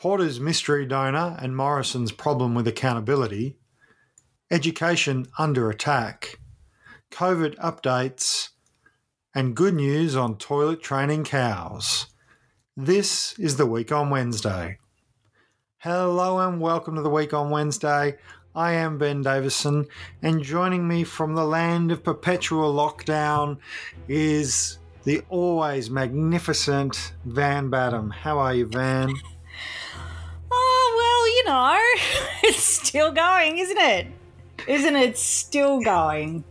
[0.00, 3.58] Porter's mystery donor and Morrison's problem with accountability,
[4.50, 6.38] education under attack,
[7.10, 8.48] COVID updates,
[9.34, 12.06] and good news on toilet training cows.
[12.74, 14.78] This is the week on Wednesday.
[15.80, 18.16] Hello and welcome to the week on Wednesday.
[18.54, 19.86] I am Ben Davison,
[20.22, 23.58] and joining me from the land of perpetual lockdown
[24.08, 28.08] is the always magnificent Van Badham.
[28.08, 29.12] How are you, Van?
[31.50, 31.76] Know,
[32.44, 34.06] it's still going, isn't it?
[34.68, 36.44] Isn't it still going?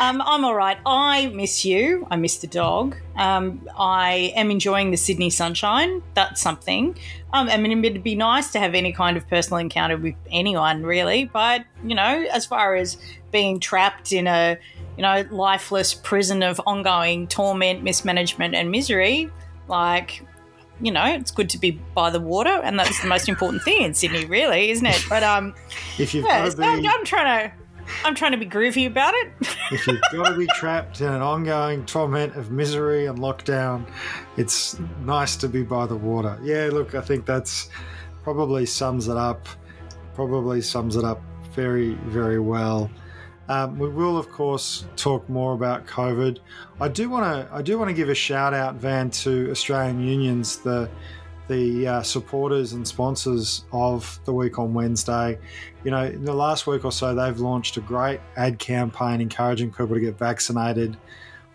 [0.00, 0.78] Um, I'm all right.
[0.86, 2.06] I miss you.
[2.10, 2.96] I miss the dog.
[3.16, 6.02] Um, I am enjoying the Sydney sunshine.
[6.14, 6.96] That's something.
[7.34, 10.82] Um, I mean, it'd be nice to have any kind of personal encounter with anyone,
[10.82, 11.26] really.
[11.26, 12.96] But, you know, as far as
[13.32, 14.56] being trapped in a,
[14.96, 19.30] you know, lifeless prison of ongoing torment, mismanagement, and misery,
[19.68, 20.22] like,
[20.82, 23.82] you know, it's good to be by the water, and that's the most important thing
[23.82, 25.04] in Sydney, really, isn't it?
[25.08, 25.54] But um,
[25.98, 27.54] If you've yeah, got to I'm, I'm trying to,
[28.04, 29.32] I'm trying to be groovy about it.
[29.70, 33.88] if you've got to be trapped in an ongoing torment of misery and lockdown,
[34.36, 36.38] it's nice to be by the water.
[36.42, 37.70] Yeah, look, I think that's
[38.24, 39.48] probably sums it up.
[40.14, 41.22] Probably sums it up
[41.54, 42.90] very, very well.
[43.52, 46.38] Um, we will, of course, talk more about COVID.
[46.80, 47.54] I do want to.
[47.54, 50.88] I do want to give a shout out, Van, to Australian unions, the
[51.48, 55.38] the uh, supporters and sponsors of the week on Wednesday.
[55.84, 59.70] You know, in the last week or so, they've launched a great ad campaign encouraging
[59.70, 60.96] people to get vaccinated.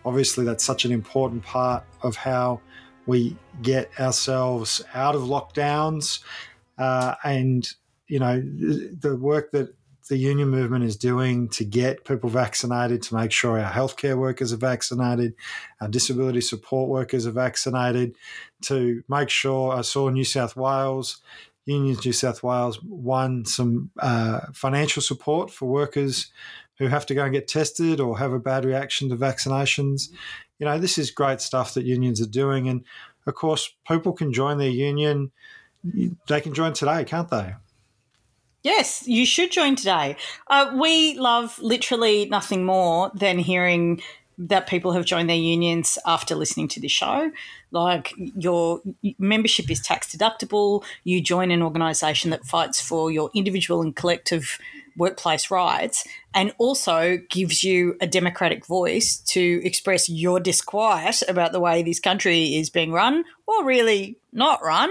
[0.04, 2.60] Obviously, that's such an important part of how
[3.06, 6.20] we get ourselves out of lockdowns.
[6.76, 7.72] Uh, and,
[8.06, 9.74] you know, the work that
[10.08, 14.52] the union movement is doing to get people vaccinated, to make sure our healthcare workers
[14.52, 15.34] are vaccinated,
[15.80, 18.16] our disability support workers are vaccinated,
[18.62, 21.20] to make sure I saw New South Wales,
[21.68, 26.32] Unions New South Wales won some uh, financial support for workers
[26.78, 30.08] who have to go and get tested or have a bad reaction to vaccinations.
[30.58, 32.68] You know, this is great stuff that unions are doing.
[32.68, 32.84] And
[33.26, 35.30] of course, people can join their union.
[35.84, 37.54] They can join today, can't they?
[38.62, 40.16] Yes, you should join today.
[40.48, 44.02] Uh, we love literally nothing more than hearing
[44.38, 47.30] that people have joined their unions after listening to the show.
[47.72, 48.80] Like your
[49.18, 54.58] membership is tax deductible, you join an organisation that fights for your individual and collective
[54.98, 61.60] workplace rights, and also gives you a democratic voice to express your disquiet about the
[61.60, 64.90] way this country is being run, or really not run,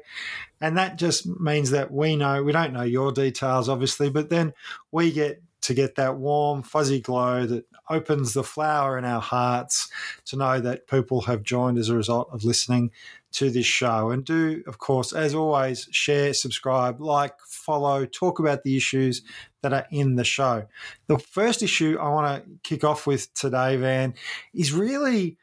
[0.62, 4.54] And that just means that we know, we don't know your details, obviously, but then
[4.92, 9.90] we get to get that warm, fuzzy glow that opens the flower in our hearts
[10.26, 12.92] to know that people have joined as a result of listening
[13.34, 14.10] to this show.
[14.10, 19.22] And do, of course, as always, share, subscribe, like, follow, talk about the issues
[19.62, 20.66] that are in the show.
[21.08, 24.14] The first issue I want to kick off with today, Van,
[24.54, 25.38] is really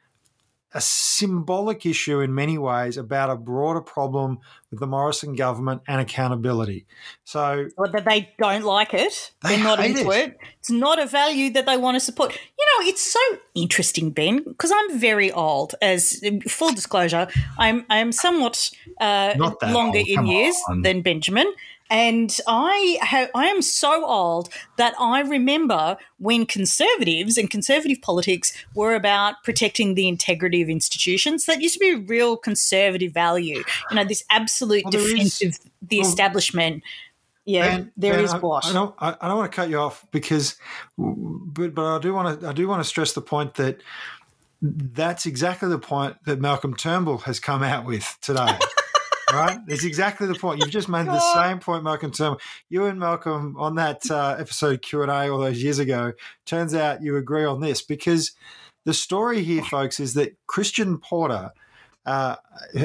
[0.74, 4.38] a symbolic issue in many ways about a broader problem
[4.70, 6.86] with the Morrison government and accountability.
[7.24, 9.32] So, Or that they don't like it.
[9.42, 10.28] They They're not into it.
[10.28, 10.38] it.
[10.58, 12.32] It's not a value that they want to support.
[12.34, 13.20] You know, it's so
[13.54, 15.74] interesting, Ben, because I'm very old.
[15.80, 20.82] As full disclosure, I'm I am somewhat uh, longer old, in come years on.
[20.82, 21.50] than Benjamin.
[21.91, 28.53] And I have, I am so old that I remember when conservatives and conservative politics
[28.75, 31.47] were about protecting the integrity of institutions.
[31.47, 33.62] That used to be a real conservative value.
[33.91, 36.82] You know, this absolute Well, there is- defense of the well, establishment.
[37.47, 38.66] Yeah, Van- there is I, what.
[38.66, 38.94] I don't.
[38.98, 40.56] I, I don't want to cut you off because,
[40.98, 42.48] but but I do want to.
[42.48, 43.80] I do want to stress the point that
[44.60, 48.59] that's exactly the point that Malcolm Turnbull has come out with today.
[49.33, 49.59] right?
[49.69, 50.60] It's exactly the point.
[50.60, 52.41] You've just made the same point, Malcolm Turnbull.
[52.69, 56.13] You and Malcolm on that uh, episode Q and A all those years ago.
[56.47, 58.33] Turns out you agree on this because
[58.84, 61.51] the story here, folks, is that Christian Porter,
[62.07, 62.36] uh,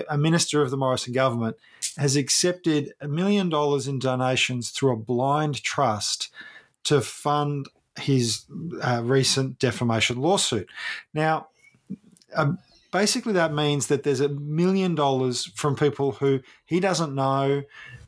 [0.09, 1.55] a minister of the Morrison government,
[1.97, 6.29] has accepted a million dollars in donations through a blind trust
[6.83, 7.67] to fund
[7.97, 8.45] his
[8.81, 10.67] uh, recent defamation lawsuit.
[11.13, 11.47] Now,
[12.35, 12.57] um,
[12.93, 17.63] basically, that means that there's a million dollars from people who he doesn't know,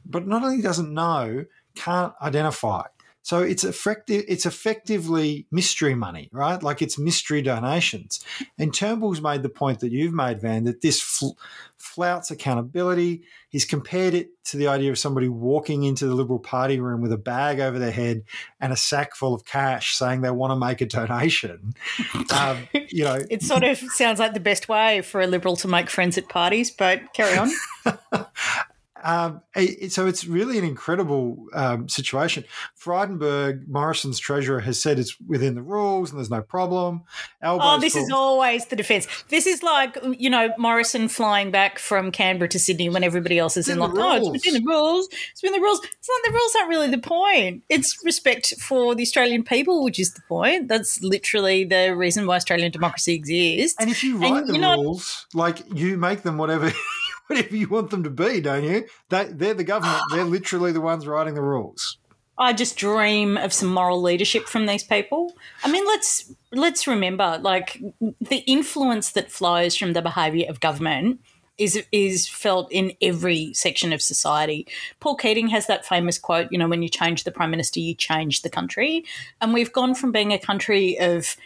[0.06, 1.44] but not only doesn't know,
[1.76, 2.84] can't identify.
[3.26, 4.24] So it's effective.
[4.28, 6.62] It's effectively mystery money, right?
[6.62, 8.24] Like it's mystery donations.
[8.60, 11.32] And Turnbull's made the point that you've made, Van, that this fl-
[11.80, 13.24] flouts accountability.
[13.50, 17.12] He's compared it to the idea of somebody walking into the Liberal Party room with
[17.12, 18.26] a bag over their head
[18.60, 21.74] and a sack full of cash, saying they want to make a donation.
[22.32, 25.68] um, you know, it sort of sounds like the best way for a Liberal to
[25.68, 26.70] make friends at parties.
[26.70, 27.50] But carry on.
[29.06, 32.44] Um, it, so it's really an incredible um, situation.
[32.76, 37.04] Frydenberg, Morrison's treasurer, has said it's within the rules and there's no problem.
[37.40, 39.08] Albo's oh, this called- is always the defence.
[39.30, 43.58] This is like you know Morrison flying back from Canberra to Sydney when everybody else
[43.58, 45.08] is in, in like, oh, it's within the rules.
[45.32, 45.82] It's within the rules.
[45.84, 47.64] It's not the rules aren't really the point.
[47.70, 50.68] It's respect for the Australian people, which is the point.
[50.68, 53.78] That's literally the reason why Australian democracy exists.
[53.80, 56.72] And if you write and, the rules, not- like you make them whatever
[57.28, 58.88] whatever you want them to be, don't you?
[59.10, 60.02] They, they're the government.
[60.12, 61.98] They're literally the ones writing the rules.
[62.38, 65.34] I just dream of some moral leadership from these people.
[65.64, 67.82] I mean, let's let's remember, like
[68.20, 71.22] the influence that flows from the behaviour of government
[71.58, 74.68] is is felt in every section of society.
[75.00, 77.96] Paul Keating has that famous quote, you know, when you change the prime minister, you
[77.96, 79.06] change the country.
[79.40, 81.38] And we've gone from being a country of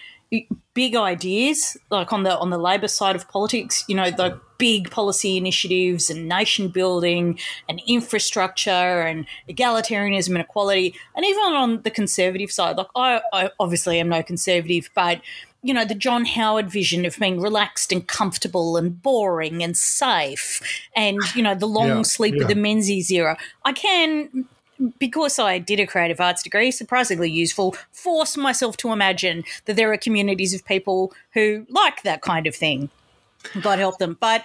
[0.73, 4.91] big ideas, like on the on the Labor side of politics, you know, the big
[4.91, 11.91] policy initiatives and nation building and infrastructure and egalitarianism and equality, and even on the
[11.91, 15.21] conservative side, like I, I obviously am no conservative, but
[15.61, 20.61] you know, the John Howard vision of being relaxed and comfortable and boring and safe,
[20.95, 22.43] and you know, the long yeah, sleep yeah.
[22.43, 23.37] of the Menzies era.
[23.65, 24.47] I can
[24.97, 29.91] because I did a creative arts degree, surprisingly useful, force myself to imagine that there
[29.91, 32.89] are communities of people who like that kind of thing.
[33.61, 34.17] God help them.
[34.19, 34.43] But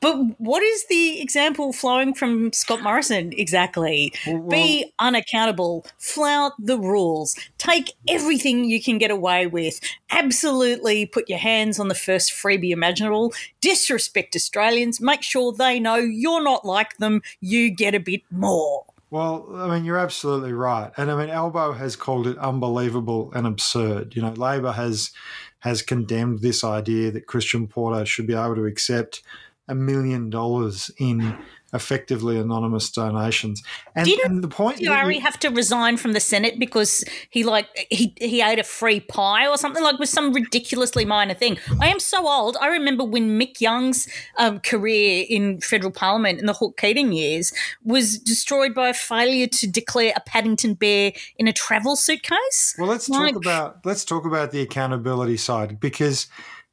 [0.00, 4.12] but what is the example flowing from Scott Morrison exactly?
[4.26, 9.80] Well, Be unaccountable, flout the rules, take everything you can get away with,
[10.10, 15.96] absolutely put your hands on the first freebie imaginable, disrespect Australians, make sure they know
[15.96, 18.84] you're not like them, you get a bit more.
[19.08, 23.46] Well, I mean, you're absolutely right, and I mean, Albo has called it unbelievable and
[23.46, 24.16] absurd.
[24.16, 25.12] You know, Labor has
[25.60, 29.22] has condemned this idea that Christian Porter should be able to accept
[29.68, 31.38] a million dollars in
[31.72, 33.62] effectively anonymous donations.
[33.94, 37.68] And, Didn't and the point Harry have to resign from the Senate because he like
[37.90, 41.58] he he ate a free pie or something like was some ridiculously minor thing.
[41.80, 42.56] I am so old.
[42.60, 44.08] I remember when Mick Young's
[44.38, 47.52] um, career in federal parliament in the Hawke Keating years
[47.84, 52.76] was destroyed by a failure to declare a Paddington bear in a travel suitcase.
[52.78, 56.28] Well, let's like, talk about let's talk about the accountability side because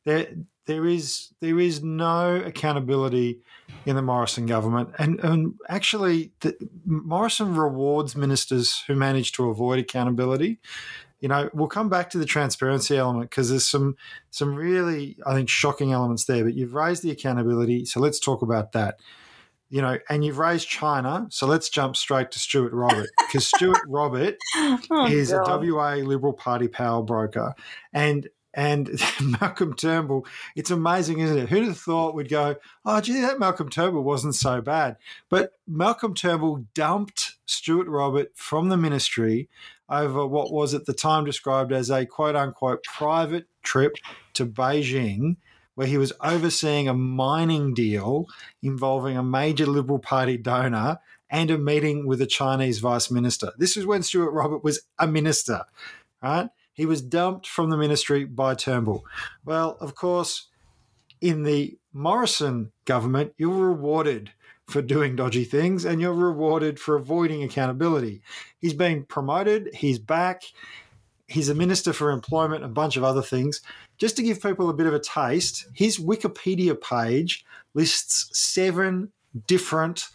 [0.06, 0.28] there
[0.66, 3.40] there is there is no accountability
[3.86, 9.80] in the Morrison government, and and actually, the, Morrison rewards ministers who manage to avoid
[9.80, 10.60] accountability.
[11.20, 13.96] You know, we'll come back to the transparency element because there's some
[14.30, 16.44] some really I think shocking elements there.
[16.44, 19.00] But you've raised the accountability, so let's talk about that.
[19.70, 23.82] You know, and you've raised China, so let's jump straight to Stuart Robert because Stuart
[23.88, 25.64] Robert oh, is God.
[25.64, 27.56] a WA Liberal Party power broker,
[27.92, 28.90] and and
[29.42, 30.26] Malcolm Turnbull.
[30.56, 31.50] It's amazing, isn't it?
[31.50, 32.56] Who'd have thought we'd go,
[32.86, 34.98] oh, gee, that Malcolm Turnbull wasn't so bad.
[35.30, 39.50] But Malcolm Turnbull dumped Stuart Robert from the ministry
[39.90, 43.96] over what was at the time described as a quote unquote private trip
[44.34, 45.38] to Beijing.
[45.76, 48.28] Where he was overseeing a mining deal
[48.62, 51.00] involving a major Liberal Party donor
[51.32, 53.54] and a meeting with a Chinese vice minister.
[53.58, 55.64] This is when Stuart Robert was a minister,
[56.22, 56.50] right?
[56.74, 59.06] He was dumped from the ministry by Turnbull.
[59.46, 60.48] Well, of course,
[61.22, 64.32] in the Morrison government, you're rewarded
[64.68, 68.22] for doing dodgy things and you're rewarded for avoiding accountability.
[68.60, 70.44] He's been promoted, he's back,
[71.28, 73.62] he's a minister for employment, a bunch of other things.
[73.98, 79.12] Just to give people a bit of a taste, his Wikipedia page lists seven
[79.48, 80.10] different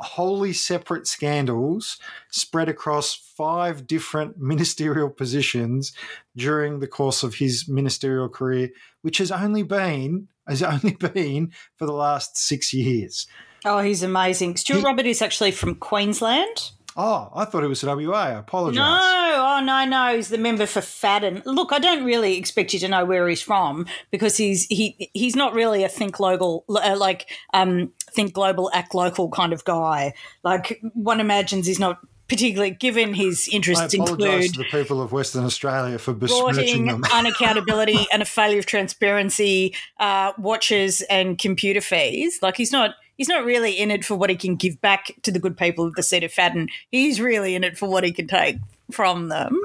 [0.00, 1.98] wholly separate scandals
[2.30, 5.92] spread across five different ministerial positions
[6.36, 8.70] during the course of his ministerial career,
[9.02, 13.26] which has only been has only been for the last six years.
[13.64, 14.56] Oh, he's amazing.
[14.56, 16.70] Stuart he, Robert is actually from Queensland.
[16.96, 18.16] Oh, I thought it was from WA.
[18.16, 18.76] I apologise.
[18.76, 19.00] No,
[19.36, 20.16] oh no, no.
[20.16, 21.42] He's the member for Fadden.
[21.46, 25.36] Look, I don't really expect you to know where he's from because he's he he's
[25.36, 30.14] not really a think local uh, like um think global, act local kind of guy.
[30.42, 31.98] Like one imagines he's not
[32.28, 37.02] particularly given his interests include to the people of Western Australia for besmirching them.
[37.04, 42.38] unaccountability and a failure of transparency, uh, watches and computer fees.
[42.40, 45.32] Like he's not he's not really in it for what he can give back to
[45.32, 46.68] the good people of the seat of Fadden.
[46.90, 48.58] He's really in it for what he can take
[48.92, 49.60] from them.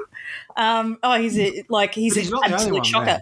[0.56, 3.04] Um, oh, he's a, like he's, he's an not the only absolute one, shocker.
[3.06, 3.20] man.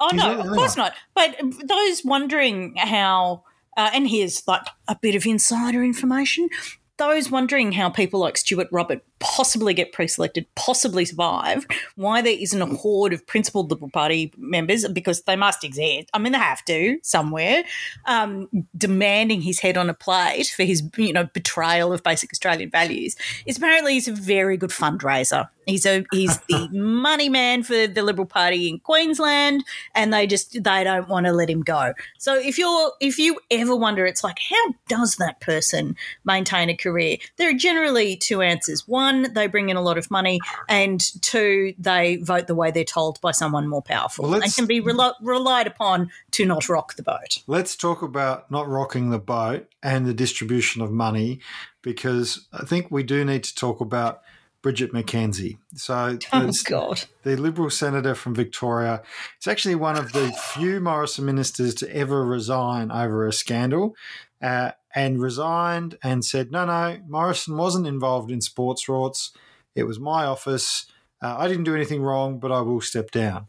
[0.00, 0.86] Oh He's no, of course one.
[0.86, 0.94] not.
[1.14, 1.36] But
[1.68, 3.44] those wondering how,
[3.76, 6.48] uh, and here's like a bit of insider information.
[6.96, 12.60] Those wondering how people like Stuart Robert possibly get pre-selected, possibly survive, why there isn't
[12.60, 16.08] a horde of principled Liberal Party members because they must exist.
[16.12, 17.64] I mean, they have to somewhere,
[18.06, 22.70] um, demanding his head on a plate for his you know betrayal of basic Australian
[22.70, 23.16] values.
[23.46, 25.48] Is apparently he's a very good fundraiser.
[25.66, 30.52] He's a he's the money man for the Liberal Party in Queensland, and they just
[30.52, 31.92] they don't want to let him go.
[32.18, 36.76] So if you're if you ever wonder, it's like how does that person maintain a
[36.76, 37.18] career?
[37.36, 38.88] There are generally two answers.
[38.88, 42.84] One, they bring in a lot of money, and two, they vote the way they're
[42.84, 46.94] told by someone more powerful Well, and can be rel- relied upon to not rock
[46.94, 47.42] the boat.
[47.46, 51.40] Let's talk about not rocking the boat and the distribution of money
[51.82, 54.22] because I think we do need to talk about
[54.62, 55.56] Bridget McKenzie.
[55.74, 57.04] So, Oh God!
[57.22, 59.02] the Liberal senator from Victoria
[59.40, 63.94] is actually one of the few Morrison ministers to ever resign over a scandal.
[64.42, 69.30] Uh, and resigned and said, no, no, Morrison wasn't involved in sports rorts.
[69.74, 70.86] It was my office.
[71.22, 73.46] Uh, I didn't do anything wrong, but I will step down.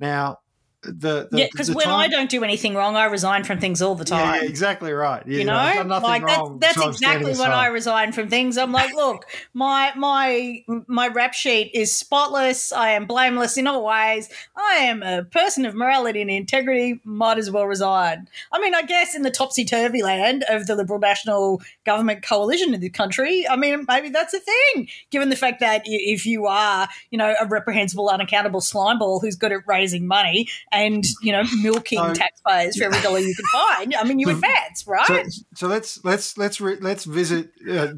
[0.00, 0.38] Now,
[0.84, 3.82] the, the Yeah, because when time- I don't do anything wrong, I resign from things
[3.82, 4.42] all the time.
[4.42, 5.22] yeah, exactly right.
[5.26, 8.12] Yeah, you know, I've done nothing like that's, wrong, that's so exactly when I resign
[8.12, 8.58] from things.
[8.58, 12.72] I'm like, look, my my my rap sheet is spotless.
[12.72, 14.28] I am blameless in all ways.
[14.56, 17.00] I am a person of morality and integrity.
[17.04, 18.28] Might as well resign.
[18.52, 22.74] I mean, I guess in the topsy turvy land of the Liberal National Government coalition
[22.74, 24.88] in the country, I mean, maybe that's a thing.
[25.10, 29.52] Given the fact that if you are, you know, a reprehensible, unaccountable slimeball who's good
[29.52, 33.94] at raising money and you know milking So- taxpayers for every dollar you can find,
[33.94, 35.26] I mean, you advance, right?
[35.30, 37.88] So, so let's let's let's re, let's visit uh,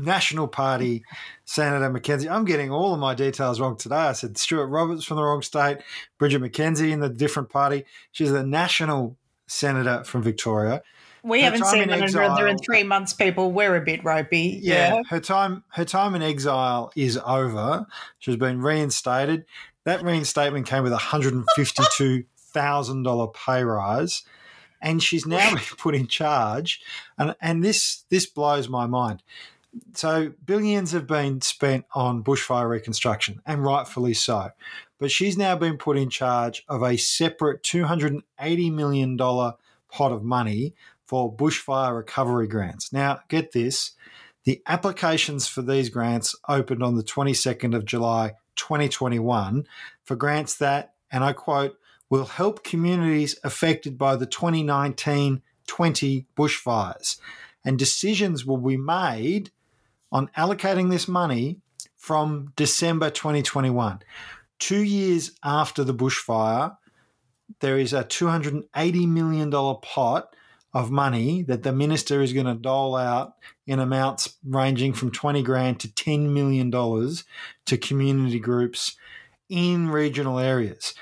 [0.00, 1.04] National Party
[1.44, 2.28] Senator Mackenzie.
[2.28, 3.96] I'm getting all of my details wrong today.
[3.96, 5.78] I said Stuart Roberts from the wrong state,
[6.18, 7.84] Bridget McKenzie in the different party.
[8.12, 9.16] She's the national
[9.46, 10.82] senator from Victoria.
[11.22, 13.50] We Her haven't seen another in three months, people.
[13.50, 14.58] We're a bit ropey.
[14.62, 17.86] Yeah, her time her time in exile is over.
[18.18, 19.46] She's been reinstated.
[19.84, 24.22] That reinstatement came with a hundred and fifty two thousand dollar pay rise,
[24.80, 26.80] and she's now been put in charge.
[27.18, 29.22] And and this this blows my mind.
[29.94, 34.50] So billions have been spent on bushfire reconstruction, and rightfully so.
[34.98, 39.16] But she's now been put in charge of a separate two hundred and eighty million
[39.16, 39.54] dollar
[39.90, 40.74] pot of money
[41.06, 42.92] for bushfire recovery grants.
[42.92, 43.92] Now, get this.
[44.44, 49.66] The applications for these grants opened on the 22nd of July 2021
[50.04, 51.76] for grants that, and I quote,
[52.10, 57.18] will help communities affected by the 2019 20 bushfires.
[57.64, 59.50] And decisions will be made
[60.12, 61.60] on allocating this money
[61.96, 64.00] from December 2021.
[64.58, 66.76] Two years after the bushfire,
[67.60, 70.36] there is a $280 million pot
[70.74, 73.34] of money that the minister is going to dole out
[73.66, 77.24] in amounts ranging from 20 grand to 10 million dollars
[77.66, 78.96] to community groups
[79.48, 80.94] in regional areas.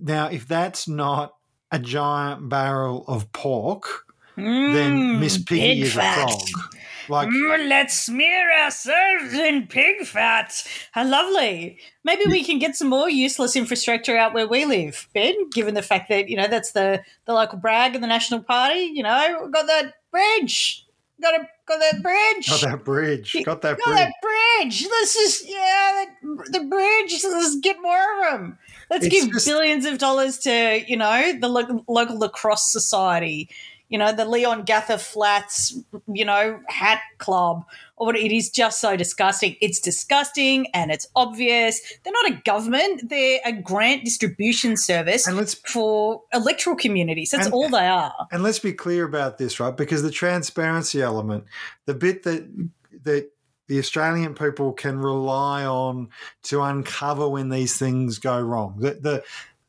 [0.00, 1.34] Now, if that's not
[1.72, 4.04] a giant barrel of pork,
[4.36, 6.18] then Miss Piggy Mm, is fat.
[6.18, 6.75] a frog.
[7.08, 10.66] Like Mm, let's smear ourselves in pig fat.
[10.92, 11.78] How lovely.
[12.04, 15.82] Maybe we can get some more useless infrastructure out where we live, Ben, given the
[15.82, 18.90] fact that, you know, that's the, the local brag of the National Party.
[18.94, 20.82] You know, got that bridge.
[21.22, 22.46] Got, a, got that bridge.
[22.46, 23.96] got that bridge, got that Got bridge.
[23.96, 24.86] that bridge.
[24.90, 27.24] Let's just, yeah, that, the bridge.
[27.24, 28.58] Let's get more of them.
[28.90, 33.48] Let's It's give just- billions of dollars to, you know, the lo- local lacrosse society,
[33.88, 35.78] you know, the Leongatha Flats,
[36.12, 37.64] you know, hat club.
[37.98, 39.56] Or what it is just so disgusting.
[39.62, 41.80] It's disgusting and it's obvious.
[42.04, 47.30] They're not a government, they're a grant distribution service And let's for electoral communities.
[47.30, 48.12] That's And- all they are.
[48.30, 49.74] and let's be clear about this, right?
[49.74, 51.44] Because the transparency element,
[51.86, 52.46] the bit that
[53.04, 53.30] that
[53.68, 56.08] the Australian people can rely on
[56.44, 58.76] to uncover when these things go wrong.
[58.78, 59.24] The the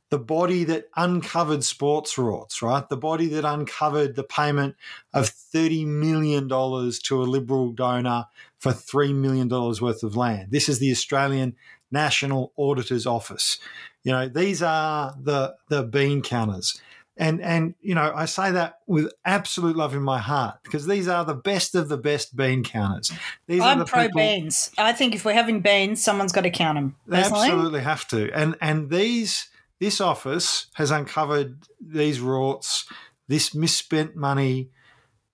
[0.10, 2.88] the body that uncovered sports rorts, right?
[2.88, 4.76] The body that uncovered the payment
[5.14, 8.26] of $30 million to a Liberal donor
[8.60, 10.52] for $3 million worth of land.
[10.52, 11.56] This is the Australian
[11.92, 13.60] National Auditor's Office.
[14.04, 16.80] You know, these are the, the bean counters.
[17.20, 21.08] And, and, you know, I say that with absolute love in my heart because these
[21.08, 23.12] are the best of the best bean counters.
[23.48, 24.72] These are I'm the pro people- beans.
[24.78, 26.96] I think if we're having beans, someone's got to count them.
[27.08, 28.32] They absolutely have to.
[28.34, 32.86] And and these this office has uncovered these rorts,
[33.28, 34.72] this misspent money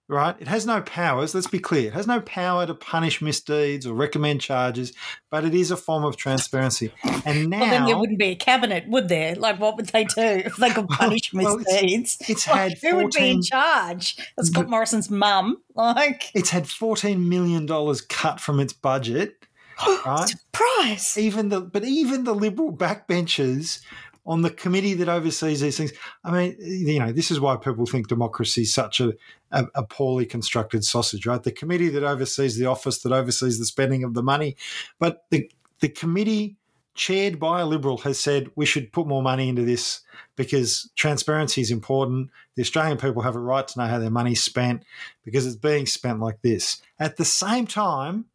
[0.08, 0.36] right?
[0.40, 1.34] It has no powers.
[1.34, 1.88] Let's be clear.
[1.88, 4.94] It has no power to punish misdeeds or recommend charges,
[5.30, 6.92] but it is a form of transparency.
[7.26, 9.36] And now, well, then there wouldn't be a cabinet, would there?
[9.36, 12.18] Like, what would they do if they could punish well, misdeeds?
[12.22, 14.18] It's, it's had 14, who would be in charge?
[14.38, 15.62] It's Scott Morrison's mum.
[15.76, 19.48] Like, it's had fourteen million dollars cut from its budget.
[20.06, 20.28] right?
[20.28, 21.18] Surprise!
[21.18, 23.82] Even the but even the Liberal backbenchers
[24.26, 25.92] on the committee that oversees these things.
[26.24, 29.14] I mean, you know, this is why people think democracy is such a,
[29.52, 31.44] a, a, poorly constructed sausage, right?
[31.44, 34.56] The committee that oversees the office that oversees the spending of the money,
[35.00, 35.52] but the
[35.82, 36.56] the committee
[36.96, 40.02] chaired by a liberal has said we should put more money into this
[40.36, 42.30] because transparency is important.
[42.56, 44.84] The Australian people have a right to know how their money's spent
[45.26, 46.82] because it's being spent like this.
[47.00, 48.26] At the same time,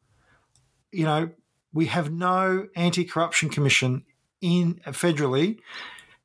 [0.91, 1.31] you know,
[1.73, 4.05] we have no anti-corruption commission
[4.41, 5.59] in uh, federally,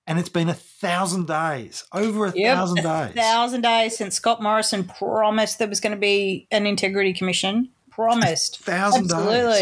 [0.08, 4.16] and it's been a thousand days, over a yep, thousand a days, thousand days since
[4.16, 7.70] Scott Morrison promised there was going to be an integrity commission.
[7.90, 9.54] Promised, a thousand absolutely,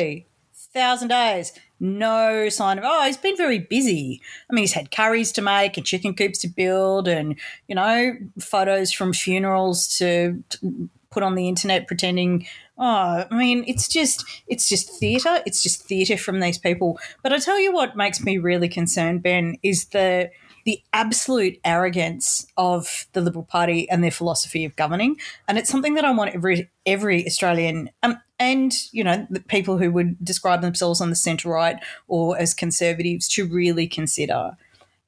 [0.54, 0.68] days.
[0.74, 1.54] thousand days.
[1.80, 4.22] No sign of oh, he's been very busy.
[4.50, 8.14] I mean, he's had curries to make and chicken coops to build, and you know,
[8.40, 12.46] photos from funerals to, to put on the internet pretending
[12.78, 17.32] oh i mean it's just it's just theatre it's just theatre from these people but
[17.32, 20.30] i tell you what makes me really concerned ben is the
[20.66, 25.96] the absolute arrogance of the Liberal Party and their philosophy of governing, and it's something
[25.96, 30.62] that I want every every Australian um, and you know the people who would describe
[30.62, 31.78] themselves on the centre right
[32.08, 34.58] or as conservatives to really consider.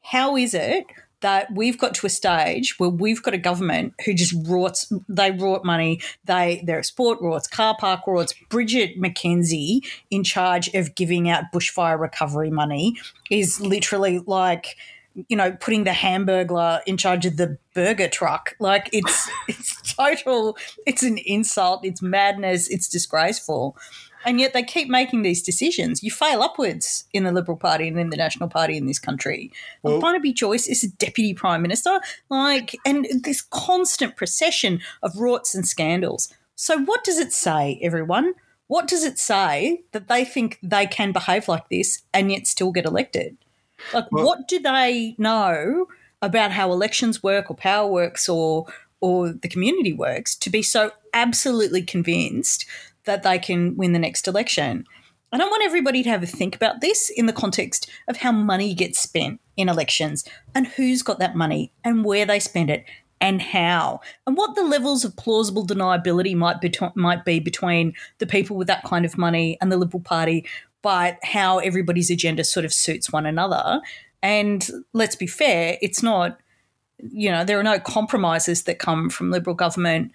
[0.02, 0.86] How is it
[1.24, 5.32] that we've got to a stage where we've got a government who just rorts, they
[5.32, 8.34] rort money, they they're a sport rorts, car park rorts.
[8.50, 12.98] Bridget McKenzie, in charge of giving out bushfire recovery money,
[13.32, 14.76] is literally like
[15.28, 20.58] you know putting the hamburglar in charge of the burger truck like it's it's total
[20.88, 23.78] it's an insult it's madness it's disgraceful
[24.26, 26.04] and yet they keep making these decisions.
[26.04, 29.52] You fail upwards in the Liberal Party and in the National Party in this country.
[29.82, 32.00] Well, Barnaby Joyce is a deputy prime minister,
[32.30, 36.34] like, and this constant procession of rorts and scandals.
[36.56, 38.34] So, what does it say, everyone?
[38.68, 42.72] What does it say that they think they can behave like this and yet still
[42.72, 43.38] get elected?
[43.94, 45.88] Like, well, what do they know
[46.22, 48.66] about how elections work or power works or
[49.02, 52.66] or the community works to be so absolutely convinced
[53.06, 54.86] that they can win the next election.
[55.32, 58.32] And I want everybody to have a think about this in the context of how
[58.32, 62.86] money gets spent in elections and who's got that money and where they spend it
[63.20, 68.28] and how and what the levels of plausible deniability might be might be between the
[68.28, 70.46] people with that kind of money and the Liberal Party,
[70.84, 73.82] but how everybody's agenda sort of suits one another.
[74.22, 76.40] And let's be fair, it's not
[77.00, 80.12] you know there are no compromises that come from Liberal government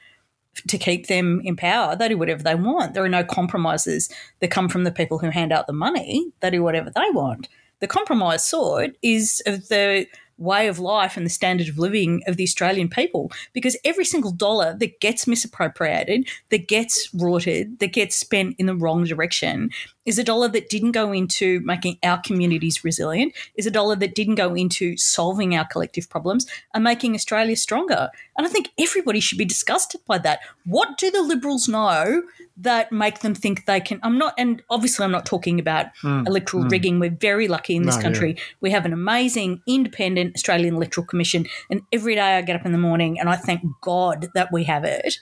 [0.66, 1.94] to keep them in power.
[1.94, 2.94] They do whatever they want.
[2.94, 4.09] There are no compromises
[4.40, 6.33] that come from the people who hand out the money.
[6.40, 7.49] They do whatever they want.
[7.81, 10.07] The compromise sort is of the
[10.38, 14.31] way of life and the standard of living of the Australian people because every single
[14.31, 19.70] dollar that gets misappropriated, that gets rorted, that gets spent in the wrong direction
[20.07, 24.14] is a dollar that didn't go into making our communities resilient, is a dollar that
[24.14, 28.09] didn't go into solving our collective problems and making Australia stronger.
[28.38, 30.40] And I think everybody should be disgusted by that.
[30.64, 32.22] What do the Liberals know
[32.59, 34.01] that make them think they can?
[34.03, 36.71] I'm not, and obviously I'm not talking about mm, electoral mm.
[36.71, 36.99] rigging.
[36.99, 38.35] We're very lucky in this no, country.
[38.37, 38.42] Yeah.
[38.61, 41.47] We have an amazing independent Australian Electoral Commission.
[41.71, 44.64] And every day I get up in the morning and I thank God that we
[44.64, 45.18] have it.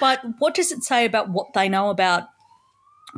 [0.00, 2.28] But what does it say about what they know about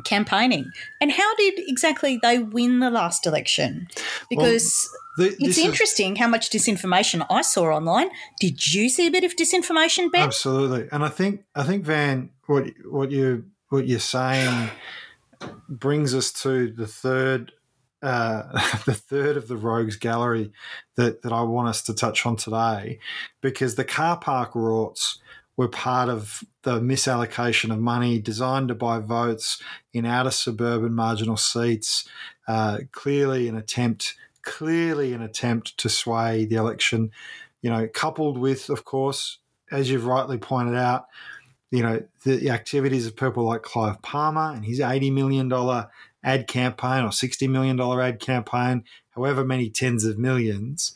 [0.03, 0.71] campaigning.
[0.99, 3.87] And how did exactly they win the last election?
[4.29, 8.09] Because well, the, it's interesting is, how much disinformation I saw online.
[8.39, 10.23] Did you see a bit of disinformation, Ben?
[10.23, 10.87] Absolutely.
[10.91, 14.69] And I think I think Van, what what you what you're saying
[15.67, 17.51] brings us to the third
[18.01, 18.43] uh,
[18.85, 20.51] the third of the rogues gallery
[20.95, 22.99] that, that I want us to touch on today,
[23.41, 25.17] because the car park rorts
[25.57, 29.61] were part of the misallocation of money designed to buy votes
[29.93, 32.07] in outer suburban marginal seats.
[32.47, 37.09] Uh, clearly, an attempt, clearly an attempt to sway the election.
[37.61, 39.39] You know, coupled with, of course,
[39.71, 41.07] as you've rightly pointed out,
[41.71, 45.89] you know the, activities of people like Clive Palmer and his eighty million dollar
[46.23, 50.95] ad campaign or sixty million dollar ad campaign, however many tens of millions,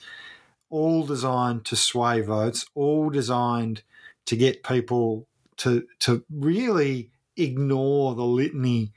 [0.70, 3.84] all designed to sway votes, all designed
[4.26, 5.28] to get people
[5.58, 8.92] to to really ignore the litany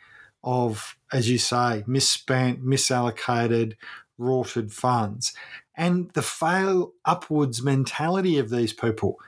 [0.45, 3.75] of, as you say, misspent, misallocated,
[4.19, 5.33] rorted funds,
[5.77, 9.19] and the fail upwards mentality of these people.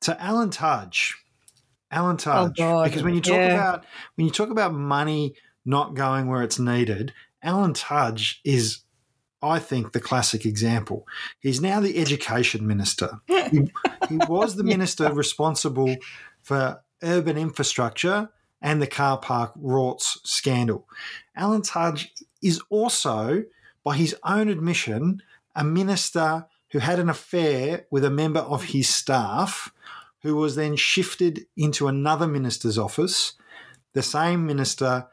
[0.00, 1.14] So Alan Tudge,
[1.94, 2.60] Alan Tudge.
[2.60, 3.52] Oh, because when you talk Yeah.
[3.52, 8.80] about when you talk about money not going where it's needed, Alan Tudge is,
[9.40, 11.06] I think, the classic example.
[11.40, 13.20] He's now the education minister.
[13.28, 13.70] he,
[14.08, 15.96] he was the minister responsible
[16.42, 18.28] for urban infrastructure
[18.60, 20.88] and the car park rorts scandal.
[21.36, 23.44] Alan Tudge is also,
[23.84, 25.22] by his own admission,
[25.54, 29.72] a minister who had an affair with a member of his staff
[30.24, 33.34] who was then shifted into another minister's office,
[33.92, 35.06] the same minister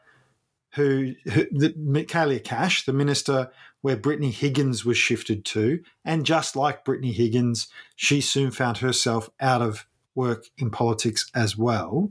[0.74, 3.50] who, who the, Michaelia Cash, the minister
[3.82, 9.28] where Brittany Higgins was shifted to, and just like Brittany Higgins, she soon found herself
[9.38, 12.10] out of work in politics as well.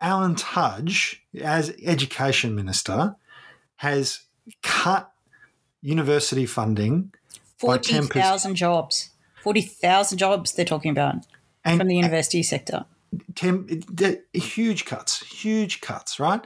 [0.00, 3.16] Alan Tudge, as education minister,
[3.76, 4.20] has
[4.62, 5.12] cut
[5.82, 7.12] university funding
[7.62, 8.12] by 10%.
[8.12, 9.10] 40,000 jobs.
[9.44, 11.16] 40,000 jobs they're talking about
[11.64, 12.86] And- from the university sector.
[13.36, 16.44] Tem, the, huge cuts, huge cuts, right?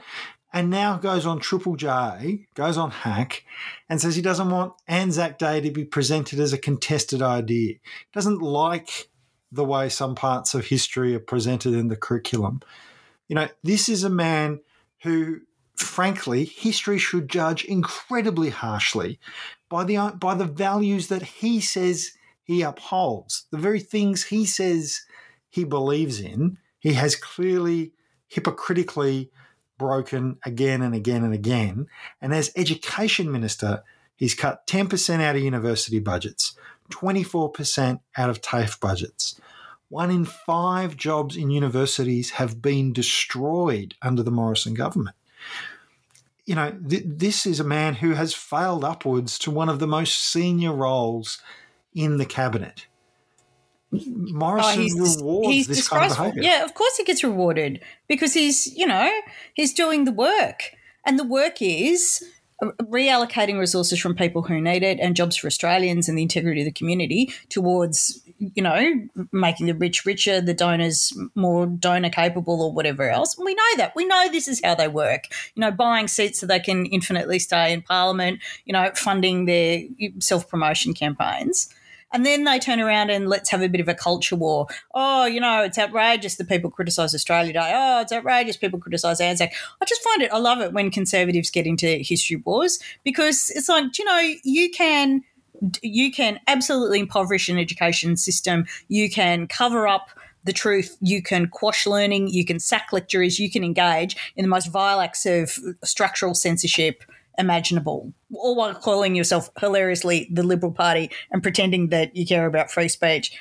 [0.53, 3.43] And now goes on Triple J, goes on Hack,
[3.87, 7.75] and says he doesn't want Anzac Day to be presented as a contested idea.
[8.13, 9.09] Doesn't like
[9.51, 12.61] the way some parts of history are presented in the curriculum.
[13.27, 14.59] You know, this is a man
[15.03, 15.39] who,
[15.75, 19.19] frankly, history should judge incredibly harshly
[19.69, 22.11] by the by the values that he says
[22.49, 25.01] he upholds, the very things he says
[25.51, 27.91] he believes in, he has clearly
[28.27, 29.29] hypocritically
[29.77, 31.85] broken again and again and again.
[32.19, 33.83] And as education minister,
[34.15, 36.55] he's cut 10% out of university budgets,
[36.89, 39.39] 24% out of TAFE budgets.
[39.89, 45.15] One in five jobs in universities have been destroyed under the Morrison government.
[46.47, 49.85] You know, th- this is a man who has failed upwards to one of the
[49.85, 51.39] most senior roles
[51.93, 52.87] in the cabinet.
[53.91, 56.41] Morrison oh, rewards this kind of behaviour.
[56.43, 59.11] Oh, Yeah, of course he gets rewarded because he's, you know,
[59.53, 60.75] he's doing the work.
[61.05, 62.23] And the work is
[62.61, 66.61] uh, reallocating resources from people who need it and jobs for Australians and the integrity
[66.61, 72.61] of the community towards, you know, making the rich richer, the donors more donor capable
[72.61, 73.35] or whatever else.
[73.39, 73.95] We know that.
[73.95, 75.23] We know this is how they work.
[75.55, 79.81] You know, buying seats so they can infinitely stay in parliament, you know, funding their
[80.19, 81.73] self promotion campaigns.
[82.11, 84.67] And then they turn around and let's have a bit of a culture war.
[84.93, 87.71] Oh, you know, it's outrageous that people criticise Australia Day.
[87.73, 89.53] Oh, it's outrageous people criticise Anzac.
[89.81, 93.69] I just find it, I love it when conservatives get into history wars because it's
[93.69, 95.23] like, you know, you can
[95.81, 98.65] you can absolutely impoverish an education system.
[98.87, 100.09] You can cover up
[100.43, 100.97] the truth.
[101.01, 102.29] You can quash learning.
[102.29, 103.39] You can sack lecturers.
[103.39, 107.03] You can engage in the most vile acts of structural censorship
[107.39, 112.69] imaginable, all while calling yourself hilariously the Liberal Party and pretending that you care about
[112.69, 113.31] free speech.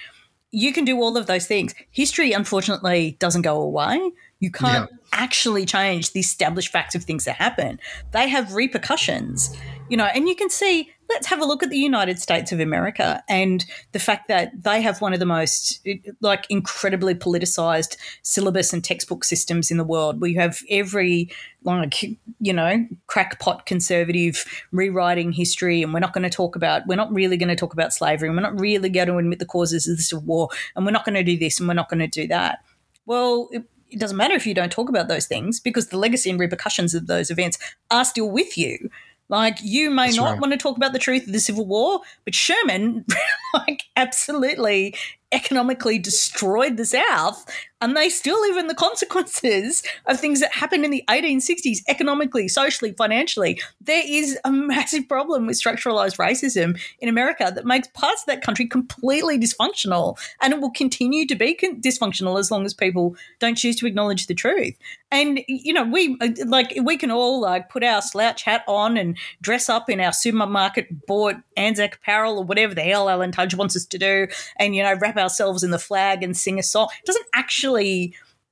[0.50, 1.74] You can do all of those things.
[1.90, 4.12] History, unfortunately, doesn't go away.
[4.40, 7.80] You can't actually change the established facts of things that happen.
[8.12, 9.54] They have repercussions,
[9.88, 10.90] you know, and you can see.
[11.10, 14.82] Let's have a look at the United States of America and the fact that they
[14.82, 15.80] have one of the most,
[16.20, 20.20] like, incredibly politicized syllabus and textbook systems in the world.
[20.20, 21.30] We have every,
[21.62, 22.02] like,
[22.40, 27.10] you know, crackpot conservative rewriting history, and we're not going to talk about, we're not
[27.10, 29.88] really going to talk about slavery, and we're not really going to admit the causes
[29.88, 32.00] of the Civil War, and we're not going to do this, and we're not going
[32.00, 32.58] to do that.
[33.06, 36.28] Well, it, it doesn't matter if you don't talk about those things because the legacy
[36.28, 37.56] and repercussions of those events
[37.90, 38.90] are still with you.
[39.28, 40.40] Like you may That's not right.
[40.40, 43.04] want to talk about the truth of the Civil War, but Sherman
[43.54, 44.94] like absolutely
[45.30, 47.44] economically destroyed the South
[47.80, 52.48] and they still live in the consequences of things that happened in the 1860s economically,
[52.48, 53.60] socially, financially.
[53.80, 58.42] There is a massive problem with structuralized racism in America that makes parts of that
[58.42, 63.16] country completely dysfunctional and it will continue to be con- dysfunctional as long as people
[63.38, 64.76] don't choose to acknowledge the truth.
[65.10, 69.16] And you know, we like we can all like put our slouch hat on and
[69.40, 73.74] dress up in our supermarket bought Anzac apparel or whatever the hell Alan Tudge wants
[73.74, 76.88] us to do, and you know, wrap ourselves in the flag and sing a song.
[77.00, 77.67] It doesn't actually,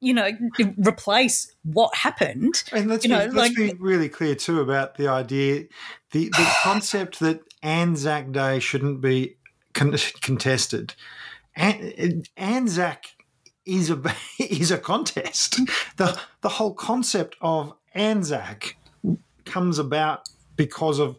[0.00, 0.30] you know,
[0.78, 2.62] replace what happened.
[2.72, 5.64] And let's, You know, be, let's like- be really clear too about the idea,
[6.12, 9.36] the, the concept that Anzac Day shouldn't be
[9.72, 10.94] con- contested.
[11.54, 13.06] An- Anzac
[13.64, 14.00] is a
[14.38, 15.60] is a contest.
[15.96, 18.76] the The whole concept of Anzac
[19.46, 21.16] comes about because of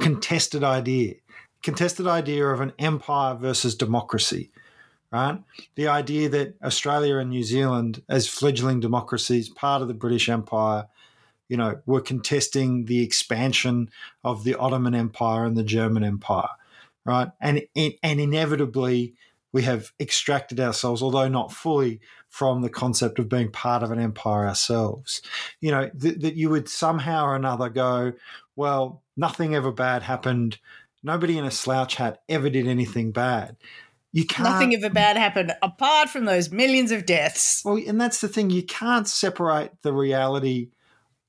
[0.00, 1.14] contested idea,
[1.62, 4.50] contested idea of an empire versus democracy
[5.16, 5.42] right?
[5.76, 10.88] The idea that Australia and New Zealand, as fledgling democracies, part of the British Empire,
[11.48, 13.88] you know, were contesting the expansion
[14.24, 16.50] of the Ottoman Empire and the German Empire,
[17.04, 17.30] right?
[17.40, 19.14] And and inevitably
[19.52, 23.98] we have extracted ourselves, although not fully, from the concept of being part of an
[23.98, 25.22] empire ourselves.
[25.60, 28.12] You know, th- that you would somehow or another go,
[28.54, 30.58] well, nothing ever bad happened.
[31.02, 33.56] Nobody in a slouch hat ever did anything bad.
[34.16, 34.48] You can't.
[34.48, 37.60] Nothing ever bad happened apart from those millions of deaths.
[37.62, 38.48] Well, and that's the thing.
[38.48, 40.70] You can't separate the reality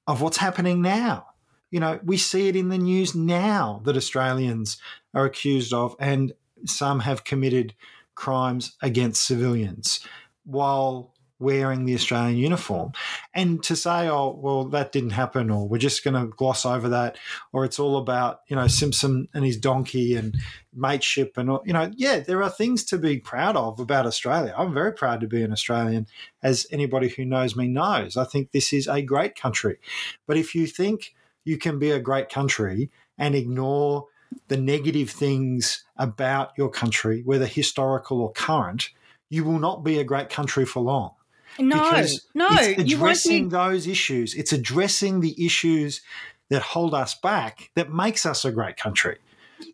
[0.08, 1.26] of what's happening now.
[1.70, 4.78] You know, we see it in the news now that Australians
[5.14, 6.32] are accused of, and
[6.64, 7.76] some have committed
[8.16, 10.00] crimes against civilians
[10.46, 12.92] while wearing the Australian uniform.
[13.34, 16.90] And to say, oh, well, that didn't happen, or we're just going to gloss over
[16.90, 17.18] that,
[17.54, 20.36] or it's all about, you know, Simpson and his donkey and
[20.74, 24.54] mateship and, you know, yeah, there are things to be proud of about Australia.
[24.58, 26.08] I'm very proud to be an Australian,
[26.42, 28.18] as anybody who knows me knows.
[28.18, 29.78] I think this is a great country.
[30.26, 34.06] But if you think you can be a great country and ignore
[34.50, 38.90] the negative things about your country, whether historical or current,
[39.30, 41.12] you will not be a great country for long.
[41.60, 44.34] No, no, it's addressing those issues.
[44.36, 46.02] It's addressing the issues
[46.50, 49.18] that hold us back that makes us a great country.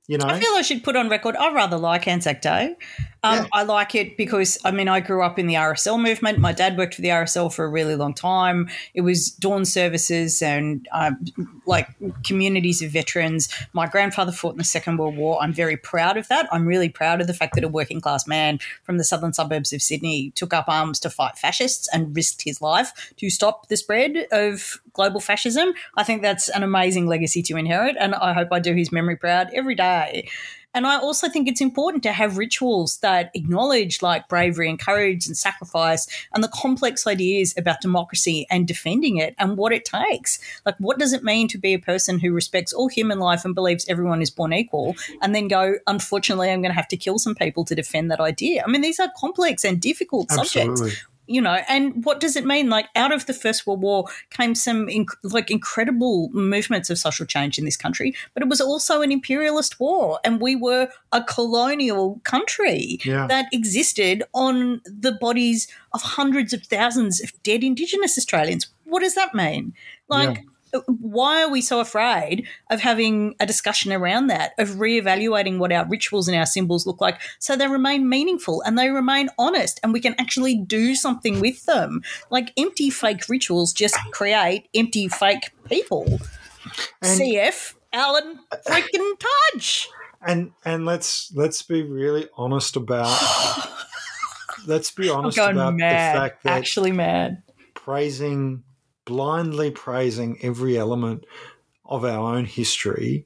[0.08, 1.36] You know, I feel I should put on record.
[1.36, 2.76] I rather like Anzac Day.
[3.26, 3.46] Um, Yeah.
[3.54, 6.40] I like it because I mean I grew up in the RSL movement.
[6.40, 8.70] My dad worked for the RSL for a really long time.
[8.94, 11.18] It was dawn services and um,
[11.66, 11.88] like
[12.26, 13.48] communities of veterans.
[13.72, 15.42] My grandfather fought in the Second World War.
[15.42, 16.50] I'm very proud of that.
[16.52, 19.72] I'm really proud of the fact that a working class man from the southern suburbs
[19.72, 23.78] of Sydney took up arms to fight fascists and risked his life to stop the
[23.78, 25.74] spread of global fascism.
[25.96, 29.16] I think that's an amazing legacy to inherit, and I hope I do his memory
[29.16, 30.30] proud every day.
[30.74, 35.28] And I also think it's important to have rituals that acknowledge like bravery and courage
[35.28, 40.40] and sacrifice and the complex ideas about democracy and defending it and what it takes.
[40.66, 43.54] Like, what does it mean to be a person who respects all human life and
[43.54, 47.20] believes everyone is born equal and then go, unfortunately, I'm going to have to kill
[47.20, 48.64] some people to defend that idea?
[48.66, 50.98] I mean, these are complex and difficult subjects absolutely.
[51.28, 52.70] You know and what does it mean?
[52.70, 57.26] Like out of the first world war came some inc- like incredible movements of social
[57.26, 61.24] change in this country but it was also an imperialist war and we were a
[61.24, 63.28] colonial country Yeah.
[63.28, 68.68] that existed on the bodies of hundreds of thousands of dead indigenous australians.
[68.86, 69.74] What does that mean?
[70.10, 70.44] Like
[70.88, 75.86] why are we so afraid of having a discussion around that, of reevaluating what our
[75.88, 79.94] rituals and our symbols look like so they remain meaningful and they remain honest and
[79.94, 82.02] we can actually do something with them?
[82.30, 86.20] Like empty fake rituals just create empty fake people.
[87.02, 89.14] And- CF Alan freaking
[89.54, 89.88] Tudge.
[90.26, 93.16] and and let's let's be really honest about
[94.66, 96.16] let's be honest about mad.
[96.16, 97.44] the fact that Actually mad.
[97.76, 98.64] praising
[99.06, 101.26] blindly praising every element
[101.86, 103.26] of our own history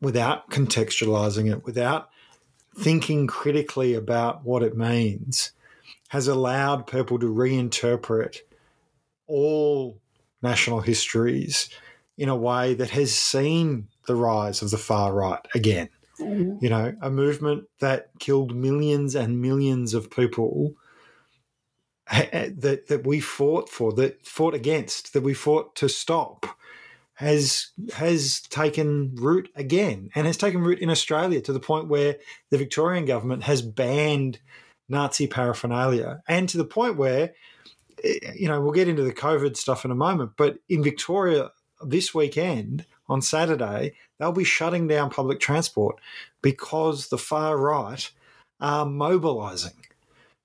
[0.00, 2.10] without contextualizing it without
[2.76, 5.52] thinking critically about what it means
[6.08, 8.38] has allowed people to reinterpret
[9.26, 9.98] all
[10.42, 11.68] national histories
[12.16, 15.88] in a way that has seen the rise of the far right again.
[16.18, 16.64] Mm-hmm.
[16.64, 20.74] You know, a movement that killed millions and millions of people
[22.10, 26.46] that that we fought for, that fought against, that we fought to stop,
[27.14, 32.16] has has taken root again, and has taken root in Australia to the point where
[32.50, 34.38] the Victorian government has banned
[34.88, 37.34] Nazi paraphernalia, and to the point where,
[38.02, 41.50] eh, you know, we'll get into the COVID stuff in a moment, but in Victoria
[41.84, 46.00] this weekend on Saturday, they'll be shutting down public transport
[46.42, 48.10] because the far right
[48.60, 49.72] are mobilising.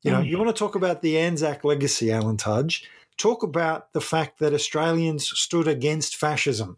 [0.04, 0.28] You know, mm.
[0.28, 2.88] you want to talk about the Anzac legacy, Alan Tudge.
[3.18, 6.78] Talk about the fact that Australians stood against fascism.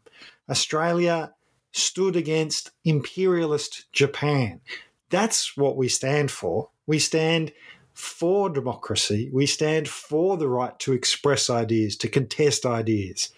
[0.49, 1.33] Australia
[1.71, 4.61] stood against imperialist Japan.
[5.09, 6.69] That's what we stand for.
[6.85, 7.51] We stand
[7.93, 9.29] for democracy.
[9.33, 13.29] We stand for the right to express ideas, to contest ideas.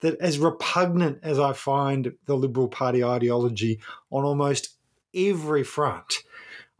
[0.00, 3.80] That, as repugnant as I find the Liberal Party ideology
[4.10, 4.70] on almost
[5.12, 6.22] every front,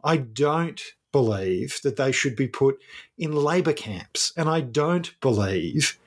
[0.03, 0.81] I don't
[1.15, 2.77] believe that they should be put
[3.17, 4.33] in labour camps.
[4.35, 5.97] And I don't believe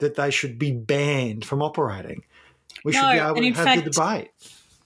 [0.00, 2.24] that they should be banned from operating.
[2.84, 4.30] We should be able to have fact- the debate.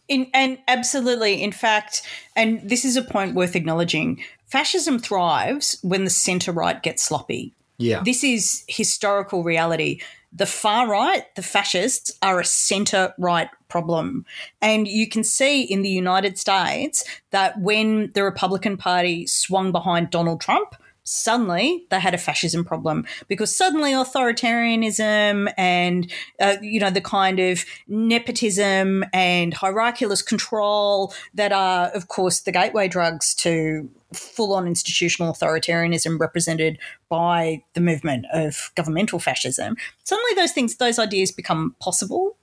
[0.06, 2.02] In, and absolutely, in fact,
[2.36, 7.54] and this is a point worth acknowledging fascism thrives when the centre right gets sloppy.
[7.78, 8.02] Yeah.
[8.04, 10.00] This is historical reality.
[10.36, 14.26] The far right, the fascists, are a centre right problem.
[14.60, 20.10] And you can see in the United States that when the Republican Party swung behind
[20.10, 26.90] Donald Trump, suddenly they had a fascism problem because suddenly authoritarianism and uh, you know
[26.90, 33.88] the kind of nepotism and hierarchicalist control that are of course the gateway drugs to
[34.12, 39.76] full on institutional authoritarianism represented by the movement of governmental fascism.
[40.04, 42.36] Suddenly those things those ideas become possible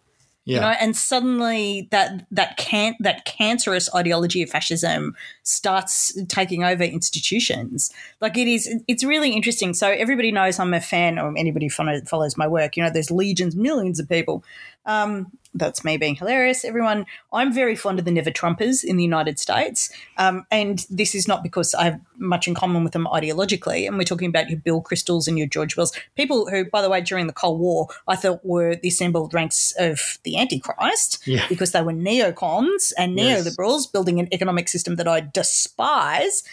[0.44, 0.56] yeah.
[0.56, 6.84] You know, and suddenly that that can that cancerous ideology of fascism starts taking over
[6.84, 7.92] institutions.
[8.22, 9.76] Like it is, it's really interesting.
[9.76, 12.76] So everybody knows I'm a fan, or anybody who follows my work.
[12.76, 14.44] You know, there's legions, millions of people
[14.86, 16.64] um, that's me being hilarious.
[16.64, 19.92] Everyone, I'm very fond of the Never Trumpers in the United States.
[20.18, 23.86] Um, and this is not because I have much in common with them ideologically.
[23.88, 26.90] And we're talking about your Bill Kristols and your George Wills, people who, by the
[26.90, 31.46] way, during the Cold War, I thought were the assembled ranks of the Antichrist yeah.
[31.50, 33.88] because they were neocons and neoliberals yes.
[33.88, 36.44] building an economic system that I despise.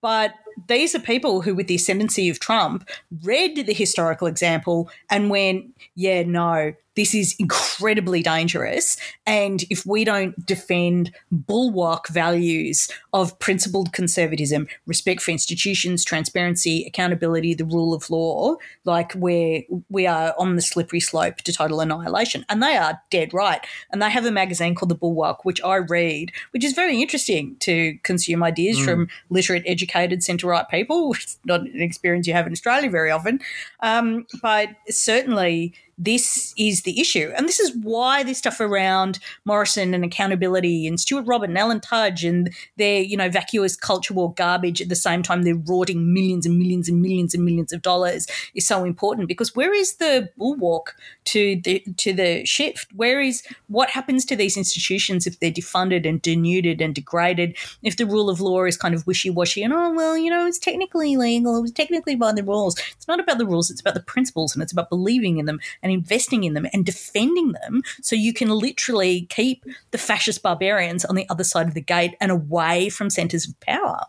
[0.00, 0.34] But
[0.66, 2.88] these are people who, with the ascendancy of Trump,
[3.22, 8.96] read the historical example and went, yeah, no, this is incredibly dangerous.
[9.24, 17.54] And if we don't defend bulwark values of principled conservatism, respect for institutions, transparency, accountability,
[17.54, 22.44] the rule of law, like we're, we are on the slippery slope to total annihilation.
[22.48, 23.64] And they are dead right.
[23.92, 27.54] And they have a magazine called The Bulwark, which I read, which is very interesting
[27.60, 28.84] to consume ideas mm.
[28.84, 33.10] from literate, educated, centre right people, is not an experience you have in Australia very
[33.10, 33.40] often.
[33.80, 37.32] Um, but certainly, this is the issue.
[37.36, 41.80] And this is why this stuff around Morrison and accountability and Stuart Robert and Alan
[41.80, 46.14] Tudge and their, you know, vacuous culture war garbage at the same time they're rorting
[46.14, 49.96] millions and millions and millions and millions of dollars is so important because where is
[49.96, 52.86] the bulwark to the to the shift?
[52.94, 57.56] Where is what happens to these institutions if they're defunded and denuded and degraded?
[57.82, 60.58] If the rule of law is kind of wishy-washy and oh well, you know, it's
[60.60, 62.78] technically legal, it was technically by the rules.
[62.96, 65.58] It's not about the rules, it's about the principles and it's about believing in them
[65.82, 70.42] and and investing in them and defending them so you can literally keep the fascist
[70.42, 74.00] barbarians on the other side of the gate and away from centers of power.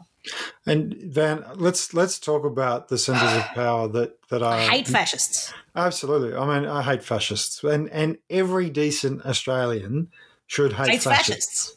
[0.66, 4.88] And Van, let's let's talk about the centers of power that that are I hate
[4.88, 5.54] fascists.
[5.76, 10.10] Absolutely, I mean I hate fascists, and and every decent Australian
[10.46, 11.06] should hate fascists.
[11.06, 11.76] fascists.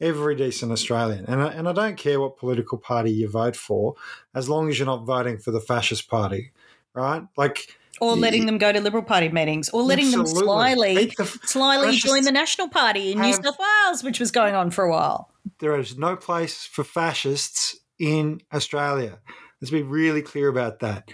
[0.00, 3.96] Every decent Australian, and I, and I don't care what political party you vote for,
[4.34, 6.52] as long as you're not voting for the fascist party,
[6.94, 7.24] right?
[7.36, 10.34] Like or letting them go to Liberal Party meetings, or letting Absolutely.
[10.34, 11.12] them slyly,
[11.44, 14.90] slyly join the National Party in New South Wales, which was going on for a
[14.90, 15.30] while.
[15.58, 19.20] There is no place for fascists in Australia.
[19.60, 21.10] Let's be really clear about that.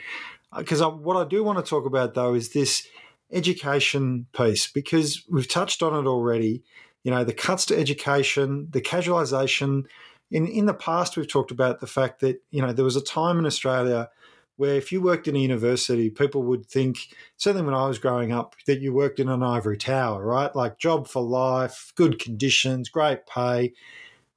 [0.57, 2.87] Because uh, what I do want to talk about, though, is this
[3.33, 6.63] education piece, because we've touched on it already.
[7.03, 9.87] You know, the cuts to education, the casualisation.
[10.31, 13.03] In in the past, we've talked about the fact that you know there was a
[13.03, 14.09] time in Australia
[14.57, 18.33] where if you worked in a university, people would think, certainly when I was growing
[18.33, 20.55] up, that you worked in an ivory tower, right?
[20.55, 23.73] Like job for life, good conditions, great pay.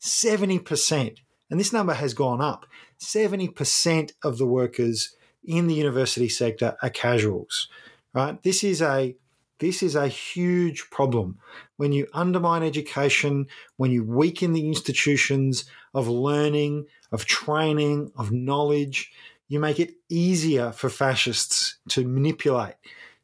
[0.02, 1.18] 70%,
[1.50, 2.66] and this number has gone up,
[3.00, 7.68] 70% of the workers in the university sector are casuals,
[8.14, 8.42] right?
[8.44, 9.16] This is a
[9.60, 11.38] this is a huge problem.
[11.76, 19.12] When you undermine education, when you weaken the institutions of learning, of training, of knowledge,
[19.50, 22.76] you make it easier for fascists to manipulate,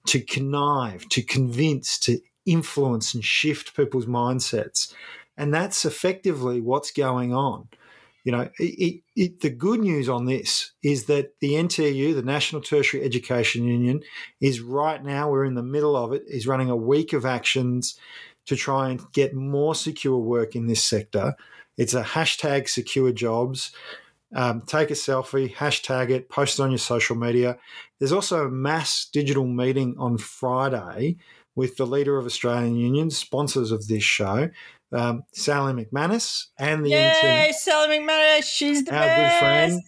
[0.08, 4.94] to connive, to convince, to influence and shift people's mindsets.
[5.38, 7.70] And that's effectively what's going on.
[8.24, 12.60] You know, it, it, the good news on this is that the NTEU, the National
[12.60, 14.02] Tertiary Education Union,
[14.42, 18.00] is right now, we're in the middle of it, is running a week of actions
[18.48, 21.36] to try and get more secure work in this sector.
[21.78, 23.72] It's a hashtag secure jobs.
[24.34, 27.58] Um, take a selfie, hashtag it, post it on your social media.
[28.00, 31.18] There's also a mass digital meeting on Friday
[31.56, 34.50] with the leader of Australian unions, sponsors of this show,
[34.92, 37.08] um, Sally McManus, and the Yay,
[37.46, 39.16] intern, Sally McManus, she's the our best.
[39.34, 39.82] good friend,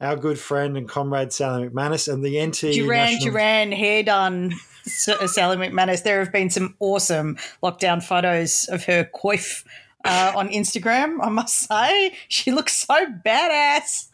[0.00, 4.52] our good friend and comrade Sally McManus, and the NT Duran National- Duran hair done.
[4.84, 6.02] Sally McManus.
[6.02, 9.62] There have been some awesome lockdown photos of her coif
[10.04, 11.18] uh, on Instagram.
[11.22, 14.08] I must say, she looks so badass.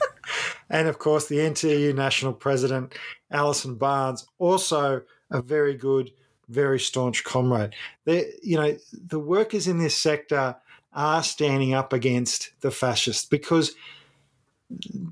[0.70, 2.94] and of course, the NTEU national president,
[3.30, 6.10] Alison Barnes, also a very good,
[6.48, 7.74] very staunch comrade.
[8.04, 10.56] They, you know, the workers in this sector
[10.92, 13.74] are standing up against the fascists because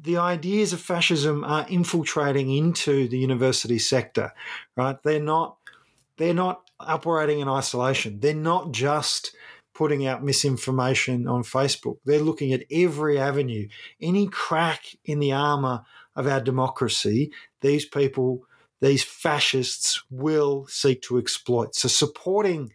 [0.03, 4.33] the ideas of fascism are infiltrating into the university sector,
[4.77, 5.03] right?
[5.03, 5.57] They're not
[6.17, 8.21] they're not operating in isolation.
[8.21, 9.35] They're not just
[9.81, 11.97] putting out misinformation on Facebook.
[12.05, 13.67] They're looking at every avenue,
[13.99, 17.33] any crack in the armor of our democracy.
[17.63, 18.43] These people,
[18.83, 21.75] these fascists, will seek to exploit.
[21.75, 22.75] So supporting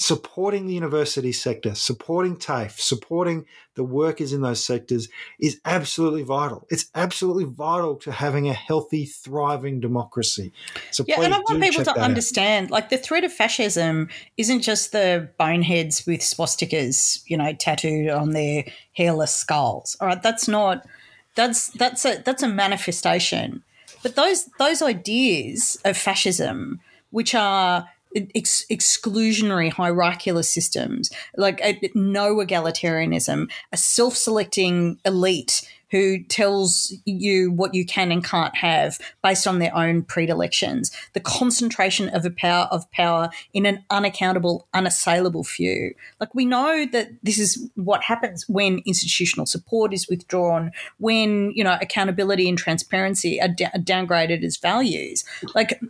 [0.00, 3.44] supporting the university sector, supporting TAFE, supporting
[3.74, 5.08] the workers in those sectors
[5.40, 6.66] is absolutely vital.
[6.70, 10.52] It's absolutely vital to having a healthy, thriving democracy.
[10.92, 12.70] So yeah, and I want people to understand, out.
[12.70, 18.30] like the threat of fascism isn't just the boneheads with swastikas, you know, tattooed on
[18.30, 19.96] their hairless skulls.
[20.00, 20.86] All right, that's not
[21.34, 23.64] that's that's a that's a manifestation.
[24.04, 26.80] But those those ideas of fascism,
[27.10, 36.22] which are ex- exclusionary hierarchical systems, like a, no egalitarianism, a self selecting elite who
[36.24, 40.90] tells you what you can and can't have based on their own predilections.
[41.14, 45.94] The concentration of a power of power in an unaccountable, unassailable few.
[46.20, 51.64] Like we know that this is what happens when institutional support is withdrawn, when you
[51.64, 55.24] know accountability and transparency are, are downgraded as values.
[55.54, 55.80] Like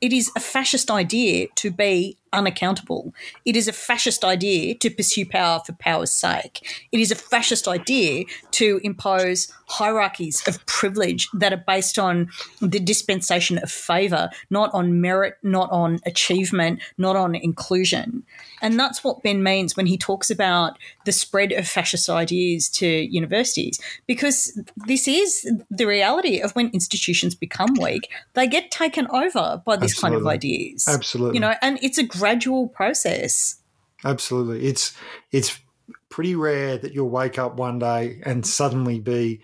[0.00, 3.12] it is a fascist idea to be unaccountable.
[3.44, 6.86] It is a fascist idea to pursue power for power's sake.
[6.92, 12.28] It is a fascist idea to impose hierarchies of privilege that are based on
[12.60, 18.22] the dispensation of favour, not on merit, not on achievement, not on inclusion.
[18.62, 22.86] And that's what Ben means when he talks about the spread of fascist ideas to
[22.86, 29.62] universities, because this is the reality of when institutions become weak, they get taken over
[29.64, 30.00] by this Absolutely.
[30.00, 30.88] kind of ideas.
[30.88, 31.36] Absolutely.
[31.36, 33.60] You know, and it's a gradual process.
[34.04, 34.66] Absolutely.
[34.66, 34.96] It's
[35.32, 35.58] it's
[36.08, 39.40] pretty rare that you'll wake up one day and suddenly be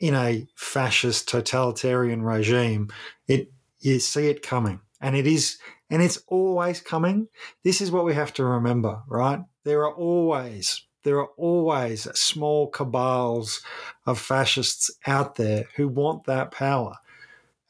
[0.00, 2.88] in a fascist totalitarian regime.
[3.26, 3.50] It
[3.80, 4.80] you see it coming.
[5.00, 5.58] And it is
[5.90, 7.28] and it's always coming.
[7.64, 9.40] This is what we have to remember, right?
[9.64, 13.62] There are always there are always small cabals
[14.04, 16.96] of fascists out there who want that power.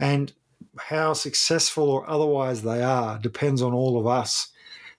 [0.00, 0.32] And
[0.80, 4.48] how successful or otherwise they are depends on all of us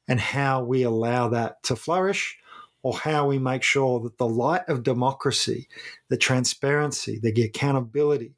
[0.08, 2.38] and how we allow that to flourish
[2.82, 5.68] or how we make sure that the light of democracy,
[6.08, 8.34] the transparency, the accountability,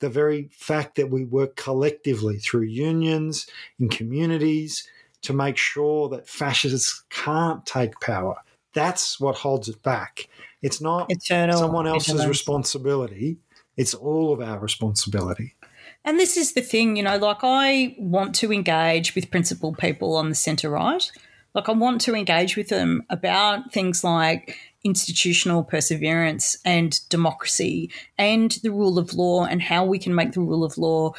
[0.00, 3.46] the very fact that we work collectively through unions
[3.78, 4.88] and communities
[5.22, 8.36] to make sure that fascists can't take power.
[8.74, 10.28] That's what holds it back.
[10.62, 13.38] It's not Eternal, someone else's responsibility.
[13.76, 15.54] It's all of our responsibility.
[16.04, 20.16] And this is the thing, you know, like I want to engage with principled people
[20.16, 21.10] on the centre right.
[21.54, 28.52] Like I want to engage with them about things like institutional perseverance and democracy and
[28.62, 31.12] the rule of law and how we can make the rule of law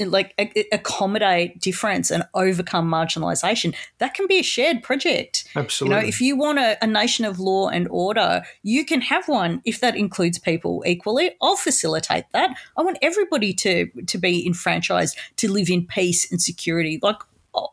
[0.00, 0.34] like
[0.72, 3.74] accommodate difference and overcome marginalization.
[3.98, 5.48] That can be a shared project.
[5.56, 9.00] Absolutely you know if you want a, a nation of law and order you can
[9.00, 11.32] have one if that includes people equally.
[11.40, 12.54] I'll facilitate that.
[12.76, 16.98] I want everybody to to be enfranchised to live in peace and security.
[17.02, 17.16] Like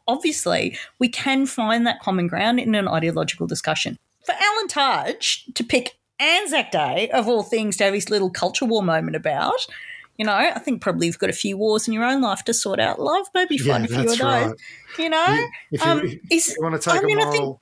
[0.08, 5.64] obviously we can find that common ground in an ideological discussion for Alan Tudge to
[5.64, 9.66] pick Anzac Day, of all things, to have his little culture war moment about,
[10.18, 12.54] you know, I think probably you've got a few wars in your own life to
[12.54, 13.00] sort out.
[13.00, 14.48] Love, maybe fun yeah, a few of right.
[14.48, 14.56] those.
[15.00, 17.58] You know, if you, um, if you want to take I mean, a moral, think,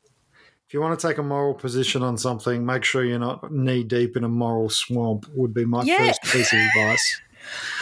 [0.67, 3.83] if you want to take a moral position on something, make sure you're not knee
[3.83, 5.27] deep in a moral swamp.
[5.35, 5.97] Would be my yeah.
[5.97, 7.21] first piece of advice.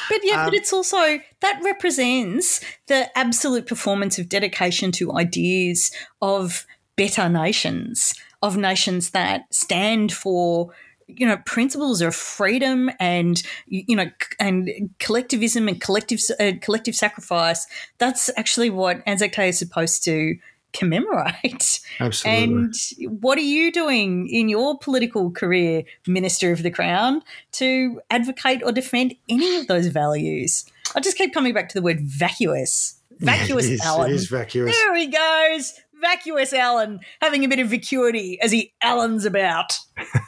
[0.09, 0.97] But yeah, um, but it's also
[1.39, 5.89] that represents the absolute performance of dedication to ideas
[6.21, 6.65] of
[6.97, 8.13] better nations,
[8.43, 10.71] of nations that stand for
[11.07, 17.65] you know principles of freedom and you know and collectivism and collective uh, collective sacrifice
[17.97, 20.35] that's actually what Anzac Day is supposed to
[20.73, 21.79] commemorate.
[21.99, 22.43] Absolutely.
[22.43, 27.21] And what are you doing in your political career minister of the crown
[27.53, 30.65] to advocate or defend any of those values?
[30.95, 32.99] I just keep coming back to the word vacuous.
[33.19, 34.11] Vacuous yeah, it is.
[34.11, 34.75] It is vacuous.
[34.75, 39.79] There he goes vacuous Alan having a bit of vacuity as he Allen's about.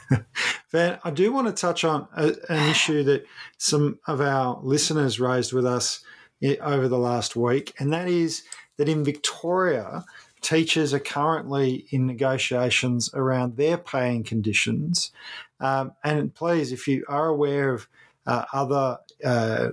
[0.72, 3.26] Van, I do want to touch on a, an issue that
[3.58, 6.00] some of our listeners raised with us
[6.60, 8.42] over the last week, and that is
[8.76, 10.04] that in Victoria,
[10.40, 15.12] teachers are currently in negotiations around their paying conditions.
[15.60, 17.88] Um, and please, if you are aware of
[18.26, 19.68] uh, other uh,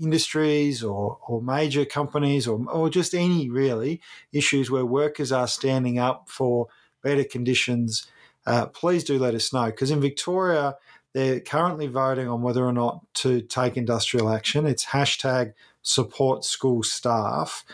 [0.00, 4.00] industries or, or major companies or, or just any really
[4.32, 6.68] issues where workers are standing up for
[7.02, 8.06] better conditions,
[8.46, 9.66] uh, please do let us know.
[9.66, 10.76] Because in Victoria,
[11.12, 14.66] they're currently voting on whether or not to take industrial action.
[14.66, 17.64] It's hashtag support school staff.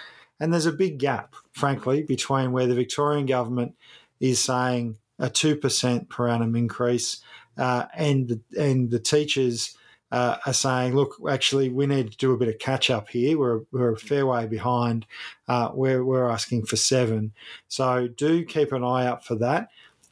[0.41, 3.75] And there's a big gap, frankly, between where the Victorian government
[4.21, 7.23] is saying a 2% per annum increase.
[7.57, 9.77] Uh, and, and the teachers
[10.11, 13.39] uh, are saying, look, actually, we need to do a bit of catch up here.
[13.39, 15.07] We're, we're a fair way behind.
[15.47, 17.33] Uh, we're, we're asking for seven.
[17.69, 19.69] So do keep an eye out for that.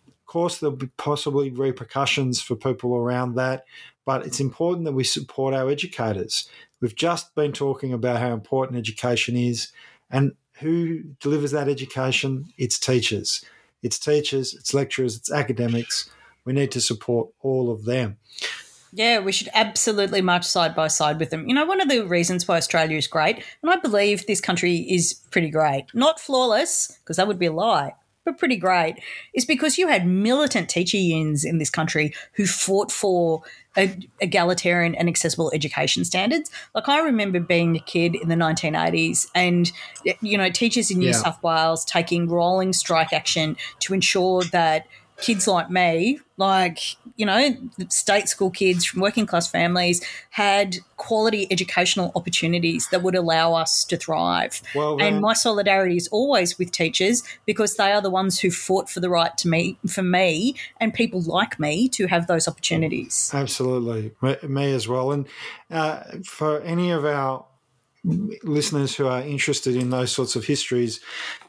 [0.07, 3.65] Of course, there'll be possibly repercussions for people around that,
[4.05, 6.49] but it's important that we support our educators.
[6.81, 9.73] We've just been talking about how important education is,
[10.11, 12.47] and who delivers that education?
[12.59, 13.45] It's teachers.
[13.83, 16.11] It's teachers, it's lecturers, it's academics.
[16.45, 18.19] We need to support all of them.
[18.97, 21.47] Yeah, we should absolutely march side by side with them.
[21.47, 24.77] You know, one of the reasons why Australia is great, and I believe this country
[24.77, 27.93] is pretty great, not flawless, because that would be a lie,
[28.25, 28.95] but pretty great,
[29.35, 33.43] is because you had militant teacher unions in this country who fought for
[33.77, 36.51] egalitarian and accessible education standards.
[36.75, 39.71] Like I remember being a kid in the 1980s and
[40.23, 41.13] you know teachers in New yeah.
[41.13, 44.87] South Wales taking rolling strike action to ensure that
[45.21, 46.79] kids like me, like,
[47.17, 47.57] you know,
[47.89, 53.85] state school kids from working class families, had quality educational opportunities that would allow us
[53.85, 54.61] to thrive.
[54.75, 58.91] Well, and my solidarity is always with teachers because they are the ones who fought
[58.91, 63.31] for the right to me, for me and people like me to have those opportunities.
[63.33, 64.13] Absolutely.
[64.47, 65.13] Me as well.
[65.13, 65.27] And
[65.71, 67.47] uh, for any of our
[68.05, 71.01] listeners who are interested in those sorts of histories,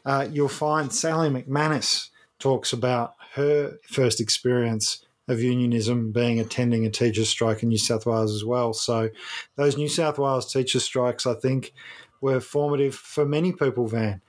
[0.06, 2.08] uh, you'll find Sally McManus
[2.38, 8.06] talks about her first experience of unionism being attending a teachers' strike in New South
[8.06, 8.72] Wales as well.
[8.72, 9.10] So
[9.56, 11.72] those New South Wales teachers' strikes, I think,
[12.20, 14.22] were formative for many people, Van.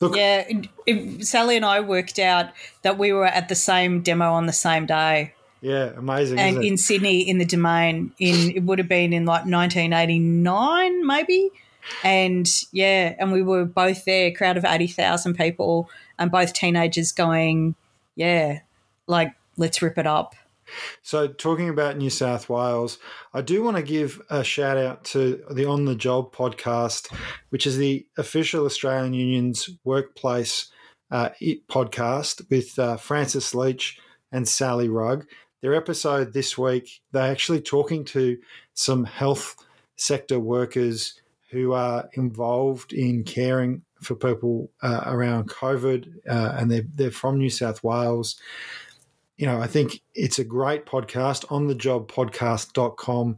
[0.00, 0.44] Look, yeah,
[0.86, 2.50] it, Sally and I worked out
[2.82, 5.34] that we were at the same demo on the same day.
[5.62, 6.38] Yeah, amazing.
[6.38, 11.50] And in Sydney, in the Domain, in it would have been in like 1989, maybe.
[12.02, 15.88] And yeah, and we were both there, crowd of 80,000 people,
[16.18, 17.74] and both teenagers going,
[18.16, 18.60] yeah,
[19.06, 20.34] like let's rip it up.
[21.02, 22.98] So, talking about New South Wales,
[23.32, 27.14] I do want to give a shout out to the On the Job podcast,
[27.50, 30.70] which is the official Australian Union's workplace
[31.10, 31.30] uh,
[31.70, 33.98] podcast with uh, Francis Leach
[34.32, 35.26] and Sally Rugg.
[35.60, 38.38] Their episode this week, they're actually talking to
[38.74, 39.56] some health
[39.96, 46.86] sector workers who are involved in caring for people uh, around COVID, uh, and they're,
[46.94, 48.36] they're from New South Wales.
[49.36, 53.36] You know, I think it's a great podcast on the job podcast.com.au.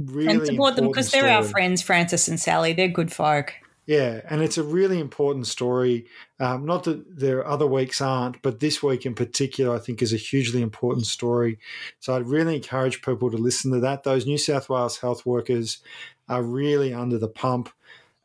[0.00, 2.72] Really and support them because they're our friends, Francis and Sally.
[2.72, 3.54] They're good folk.
[3.88, 6.08] Yeah, and it's a really important story.
[6.38, 10.12] Um, not that there other weeks aren't, but this week in particular, I think is
[10.12, 11.58] a hugely important story.
[11.98, 14.02] So I'd really encourage people to listen to that.
[14.02, 15.78] Those New South Wales health workers
[16.28, 17.70] are really under the pump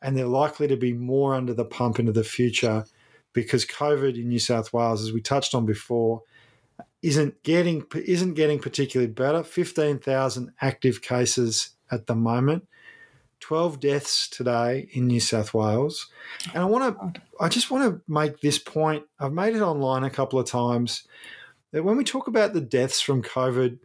[0.04, 2.86] and they're likely to be more under the pump into the future
[3.32, 6.22] because COVID in New South Wales, as we touched on before,
[7.02, 9.44] isn't getting isn't getting particularly better.
[9.44, 12.68] Fifteen thousand active cases at the moment.
[13.40, 16.10] 12 deaths today in New South Wales.
[16.54, 19.04] And I want to I just want to make this point.
[19.20, 21.06] I've made it online a couple of times
[21.72, 23.80] that when we talk about the deaths from COVID,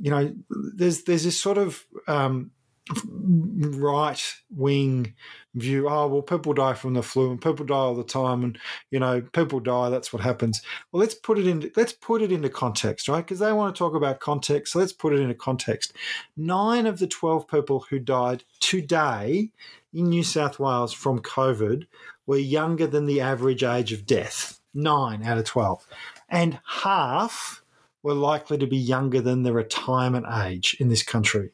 [0.00, 0.34] you know,
[0.74, 2.50] there's there's this sort of um,
[2.92, 5.14] right wing
[5.54, 8.58] view oh well people die from the flu and people die all the time and
[8.90, 10.62] you know people die that's what happens.
[10.92, 13.24] Well let's put it in let's put it into context right?
[13.24, 15.92] Because they want to talk about context so let's put it into context.
[16.36, 19.50] Nine of the 12 people who died today
[19.92, 21.86] in new south wales from covid
[22.26, 24.60] were younger than the average age of death.
[24.72, 25.86] Nine out of 12
[26.28, 27.62] and half
[28.02, 31.50] were likely to be younger than the retirement age in this country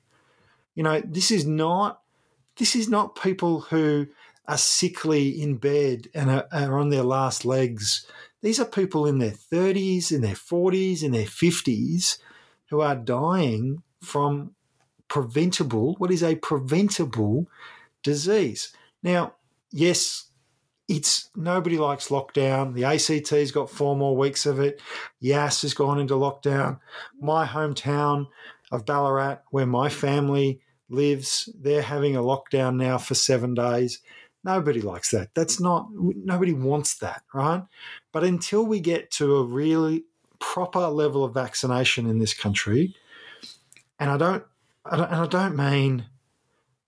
[0.77, 2.03] you know, this is not
[2.59, 4.07] this is not people who
[4.47, 8.07] are sickly in bed and are, are on their last legs.
[8.43, 12.18] These are people in their 30s, in their 40s, in their 50s
[12.70, 14.55] who are dying from
[15.09, 17.49] preventable, what is a preventable
[18.03, 18.72] disease.
[19.03, 19.35] Now,
[19.70, 20.31] yes,
[20.89, 22.74] it's nobody likes lockdown.
[22.74, 24.81] The ACT's got four more weeks of it.
[25.20, 26.79] Yass has gone into lockdown.
[27.20, 28.29] My hometown
[28.70, 31.49] of Ballarat, where my family lives.
[31.59, 34.01] They're having a lockdown now for seven days.
[34.45, 35.34] Nobody likes that.
[35.34, 37.64] That's not, nobody wants that, right?
[38.12, 40.05] But until we get to a really
[40.39, 42.95] proper level of vaccination in this country,
[43.99, 44.45] and I don't,
[44.84, 46.07] I don't and I don't mean,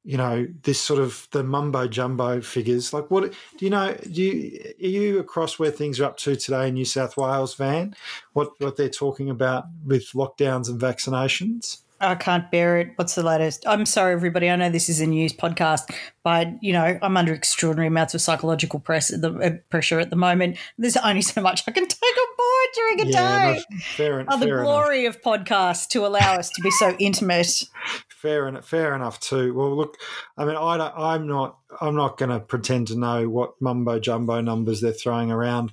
[0.04, 2.92] you know, this sort of the mumbo jumbo figures.
[2.92, 3.94] Like, what do you know?
[4.10, 7.54] Do you are you across where things are up to today in New South Wales,
[7.54, 7.94] Van?
[8.32, 11.82] What what they're talking about with lockdowns and vaccinations?
[12.00, 12.92] I can't bear it.
[12.96, 13.64] What's the latest?
[13.66, 14.48] I'm sorry, everybody.
[14.48, 15.92] I know this is a news podcast,
[16.22, 20.16] but you know I'm under extraordinary amounts of psychological press the, uh, pressure at the
[20.16, 20.58] moment.
[20.78, 23.62] There's only so much I can take on board during a Yeah, day.
[23.70, 24.64] no, fair, Oh, the fair enough.
[24.64, 27.64] glory of podcasts to allow us to be so intimate.
[28.08, 29.96] fair enough fair enough too well look
[30.36, 34.00] i mean i don't, i'm not i'm not going to pretend to know what mumbo
[34.00, 35.72] jumbo numbers they're throwing around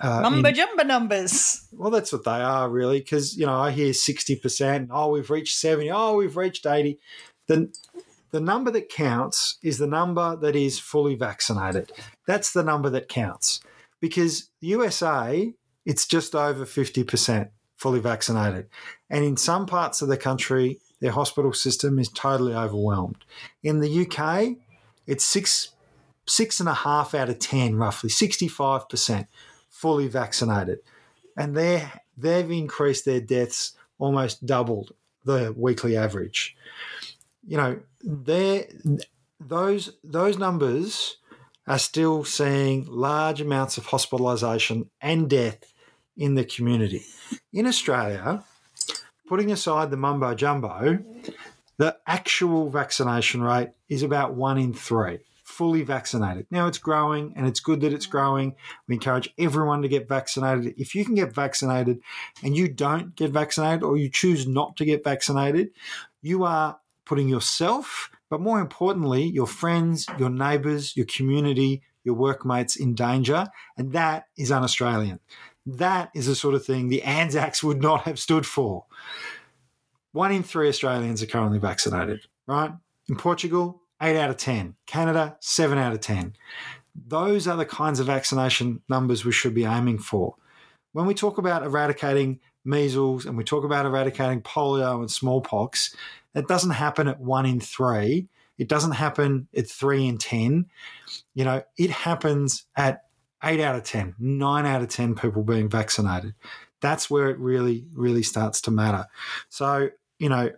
[0.00, 1.66] uh, Mumbo jumbo numbers.
[1.72, 5.56] well that's what they are really because you know i hear 60% oh we've reached
[5.56, 6.98] 70 oh we've reached 80
[7.46, 7.72] the,
[8.30, 11.92] the number that counts is the number that is fully vaccinated.
[12.26, 13.60] That's the number that counts.
[14.00, 18.66] Because the usa it's just over 50% fully vaccinated.
[19.08, 23.24] And in some parts of the country their hospital system is totally overwhelmed.
[23.62, 24.48] In the uk
[25.06, 25.70] it's six
[26.26, 29.28] six and a half out of ten roughly 65%
[29.76, 30.78] fully vaccinated
[31.36, 34.92] and they they've increased their deaths almost doubled
[35.24, 36.56] the weekly average.
[37.46, 37.80] You know,
[39.38, 41.18] those those numbers
[41.66, 45.72] are still seeing large amounts of hospitalisation and death
[46.16, 47.04] in the community.
[47.52, 48.44] In Australia,
[49.28, 51.04] putting aside the mumbo jumbo,
[51.76, 55.18] the actual vaccination rate is about one in three
[55.56, 56.46] fully vaccinated.
[56.50, 58.54] Now it's growing and it's good that it's growing.
[58.86, 60.74] We encourage everyone to get vaccinated.
[60.76, 62.00] If you can get vaccinated
[62.42, 65.70] and you don't get vaccinated or you choose not to get vaccinated,
[66.20, 72.76] you are putting yourself, but more importantly, your friends, your neighbours, your community, your workmates
[72.76, 73.46] in danger.
[73.78, 75.20] And that is un Australian.
[75.64, 78.84] That is the sort of thing the Anzacs would not have stood for.
[80.12, 82.72] One in three Australians are currently vaccinated, right?
[83.08, 84.74] In Portugal, 8 out of 10.
[84.86, 86.34] Canada, 7 out of 10.
[86.94, 90.34] Those are the kinds of vaccination numbers we should be aiming for.
[90.92, 95.94] When we talk about eradicating measles and we talk about eradicating polio and smallpox,
[96.32, 98.26] that doesn't happen at 1 in 3.
[98.58, 100.66] It doesn't happen at 3 in 10.
[101.34, 103.02] You know, it happens at
[103.44, 106.34] 8 out of 10, 9 out of 10 people being vaccinated.
[106.80, 109.06] That's where it really, really starts to matter.
[109.48, 110.50] So, you know,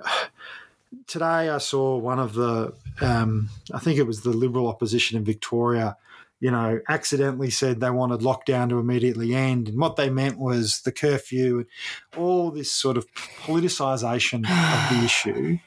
[1.06, 5.24] today I saw one of the, um, I think it was the Liberal opposition in
[5.24, 5.96] Victoria,
[6.40, 9.68] you know, accidentally said they wanted lockdown to immediately end.
[9.68, 11.66] And what they meant was the curfew and
[12.16, 15.58] all this sort of politicization of the issue.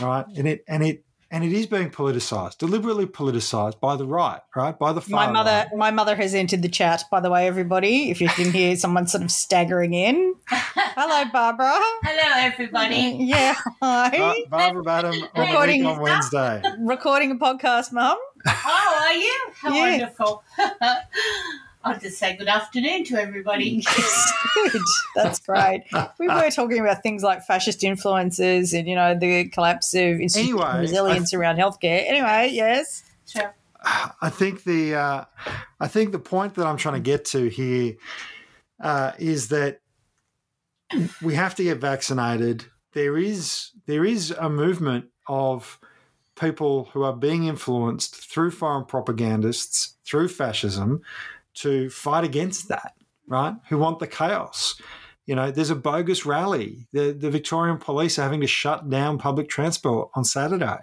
[0.00, 0.26] Right.
[0.36, 4.78] And it, and it, and it is being politicized, deliberately politicized by the right, right?
[4.78, 5.76] By the far My mother, right.
[5.76, 7.04] my mother has entered the chat.
[7.10, 10.34] By the way, everybody, if you can hear someone sort of staggering in.
[10.48, 11.74] Hello, Barbara.
[12.02, 13.16] Hello, everybody.
[13.20, 14.10] Yeah, hi.
[14.44, 16.62] Ba- Barbara Badham on, Recording- on Wednesday.
[16.80, 18.16] Recording a podcast, Mum.
[18.46, 19.36] Oh, are you?
[19.54, 19.90] How Yeah.
[19.90, 20.44] wonderful.
[21.86, 23.84] I'll just say good afternoon to everybody.
[24.54, 24.82] Good.
[25.14, 25.84] That's great.
[26.18, 30.64] We were talking about things like fascist influences and, you know, the collapse of institutional
[30.64, 32.04] Anyway, resilience around healthcare.
[32.08, 33.04] Anyway, yes.
[33.26, 33.54] Sure.
[34.20, 35.24] I think the uh,
[35.78, 37.94] I think the point that I'm trying to get to here
[38.80, 39.80] uh, is that
[41.22, 42.64] we have to get vaccinated.
[42.94, 45.78] There is there is a movement of
[46.34, 51.02] people who are being influenced through foreign propagandists, through fascism,
[51.56, 52.94] to fight against that.
[53.26, 53.54] Right?
[53.68, 54.80] Who want the chaos?
[55.26, 56.86] You know, there's a bogus rally.
[56.92, 60.78] The the Victorian police are having to shut down public transport on Saturday.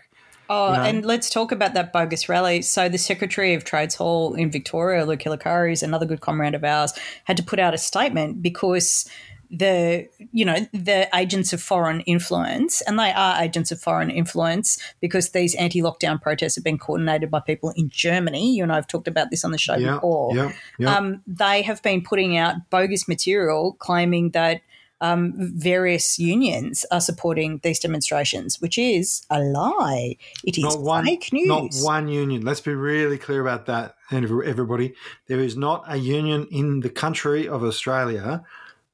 [0.50, 0.84] Oh, You know?
[0.84, 2.62] and let's talk about that bogus rally.
[2.62, 6.94] So, the Secretary of Trades Hall in Victoria, Luke is another good comrade of ours,
[7.24, 9.10] had to put out a statement because
[9.54, 14.80] the you know the agents of foreign influence and they are agents of foreign influence
[15.00, 19.08] because these anti-lockdown protests have been coordinated by people in Germany you and I've talked
[19.08, 20.98] about this on the show Yeah, before yeah, yeah.
[20.98, 24.62] um, they have been putting out bogus material claiming that
[25.02, 30.16] um, various unions are supporting these demonstrations, which is a lie.
[30.46, 31.46] It is not one, fake news.
[31.46, 32.46] Not one union.
[32.46, 34.94] Let's be really clear about that, every- everybody.
[35.28, 38.44] There is not a union in the country of Australia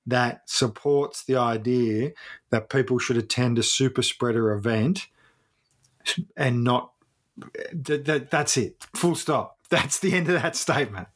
[0.06, 2.12] that supports the idea
[2.50, 5.08] that people should attend a super spreader event
[6.36, 6.92] and not.
[7.72, 8.76] That, that, that's it.
[8.96, 9.58] Full stop.
[9.70, 11.08] That's the end of that statement.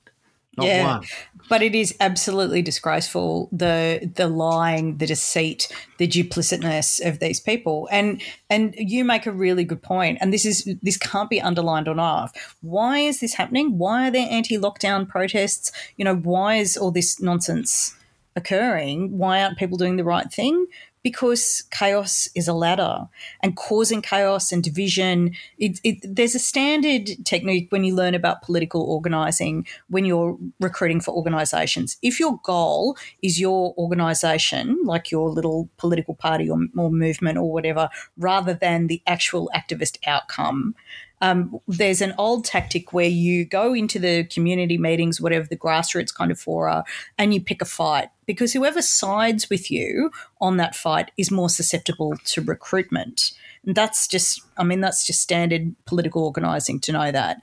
[0.55, 0.85] Not Yeah.
[0.85, 1.03] one.
[1.49, 5.67] But it is absolutely disgraceful the the lying, the deceit,
[5.97, 7.89] the duplicitness of these people.
[7.91, 10.19] And and you make a really good point.
[10.21, 12.55] And this is this can't be underlined enough.
[12.61, 13.77] Why is this happening?
[13.77, 15.71] Why are there anti-lockdown protests?
[15.97, 17.95] You know, why is all this nonsense
[18.35, 19.17] occurring?
[19.17, 20.67] Why aren't people doing the right thing?
[21.03, 23.07] because chaos is a ladder
[23.41, 25.35] and causing chaos and division.
[25.57, 31.01] It, it, there's a standard technique when you learn about political organizing when you're recruiting
[31.01, 31.97] for organizations.
[32.01, 37.51] If your goal is your organization, like your little political party or, or movement or
[37.51, 40.73] whatever, rather than the actual activist outcome,
[41.21, 46.13] um, there's an old tactic where you go into the community meetings, whatever the grassroots
[46.13, 46.83] kind of fora,
[47.17, 50.11] and you pick a fight because whoever sides with you
[50.41, 53.31] on that fight is more susceptible to recruitment.
[53.65, 57.37] And that's just, I mean, that's just standard political organizing to know that.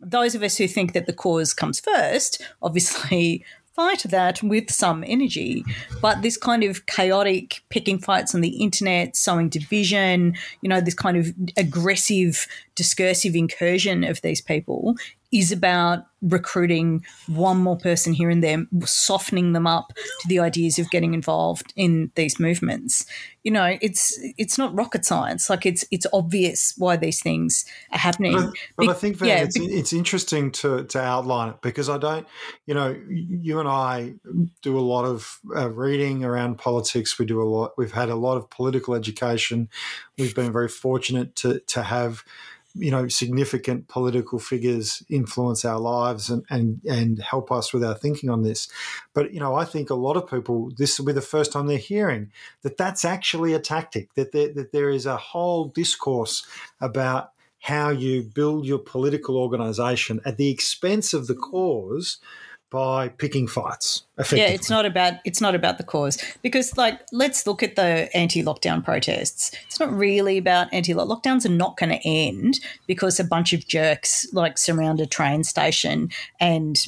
[0.00, 3.44] Those of us who think that the cause comes first, obviously
[3.78, 5.64] fight that with some energy.
[6.02, 10.94] But this kind of chaotic picking fights on the internet, sowing division, you know, this
[10.94, 14.96] kind of aggressive discursive incursion of these people
[15.30, 20.78] is about recruiting one more person here and there, softening them up to the ideas
[20.78, 23.06] of getting involved in these movements.
[23.44, 25.48] You know, it's it's not rocket science.
[25.48, 28.32] Like it's it's obvious why these things are happening.
[28.32, 31.88] But, but be- I think yeah, it's, be- it's interesting to to outline it because
[31.88, 32.26] I don't,
[32.66, 34.14] you know, you and I
[34.62, 37.18] do a lot of uh, reading around politics.
[37.18, 37.72] We do a lot.
[37.76, 39.68] We've had a lot of political education.
[40.18, 42.24] We've been very fortunate to to have
[42.78, 47.94] you know significant political figures influence our lives and and and help us with our
[47.94, 48.68] thinking on this
[49.14, 51.66] but you know i think a lot of people this will be the first time
[51.66, 52.30] they're hearing
[52.62, 56.46] that that's actually a tactic that there, that there is a whole discourse
[56.80, 62.18] about how you build your political organization at the expense of the cause
[62.70, 64.04] by picking fights.
[64.32, 68.08] Yeah, it's not about it's not about the cause because like let's look at the
[68.16, 69.52] anti-lockdown protests.
[69.66, 73.66] It's not really about anti lockdowns are not going to end because a bunch of
[73.68, 76.10] jerks like surround a train station
[76.40, 76.84] and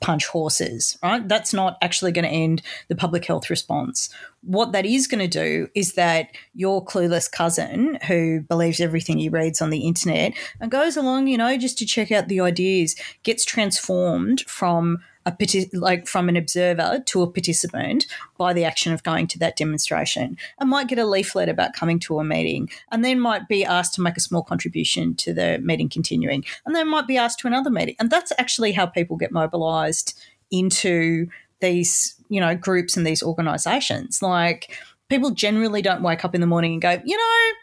[0.00, 1.26] punch horses, right?
[1.26, 4.10] That's not actually going to end the public health response.
[4.42, 9.30] What that is going to do is that your clueless cousin who believes everything he
[9.30, 12.94] reads on the internet and goes along, you know, just to check out the ideas,
[13.22, 15.34] gets transformed from a
[15.72, 16.73] like from an observer
[17.06, 18.06] to a participant
[18.36, 20.36] by the action of going to that demonstration.
[20.58, 23.94] And might get a leaflet about coming to a meeting and then might be asked
[23.94, 27.46] to make a small contribution to the meeting continuing and then might be asked to
[27.46, 27.96] another meeting.
[27.98, 30.18] And that's actually how people get mobilized
[30.50, 31.28] into
[31.60, 34.22] these you know groups and these organizations.
[34.22, 34.76] Like
[35.08, 37.54] people generally don't wake up in the morning and go you know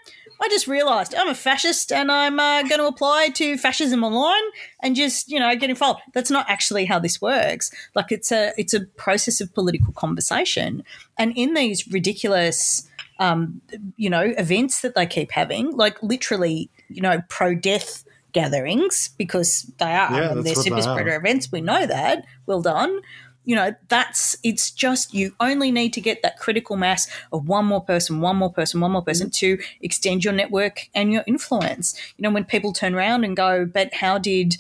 [0.41, 4.41] I just realised I'm a fascist and I'm uh, going to apply to fascism online
[4.81, 6.01] and just you know get involved.
[6.13, 7.71] That's not actually how this works.
[7.95, 10.83] Like it's a it's a process of political conversation,
[11.17, 12.87] and in these ridiculous.
[13.19, 13.61] Um,
[13.97, 19.71] you know, events that they keep having, like literally, you know, pro death gatherings because
[19.77, 21.51] they are yeah, they're super spreader events.
[21.51, 22.25] We know that.
[22.47, 22.99] Well done
[23.45, 27.65] you know that's it's just you only need to get that critical mass of one
[27.65, 31.99] more person one more person one more person to extend your network and your influence.
[32.17, 34.57] You know when people turn around and go but how did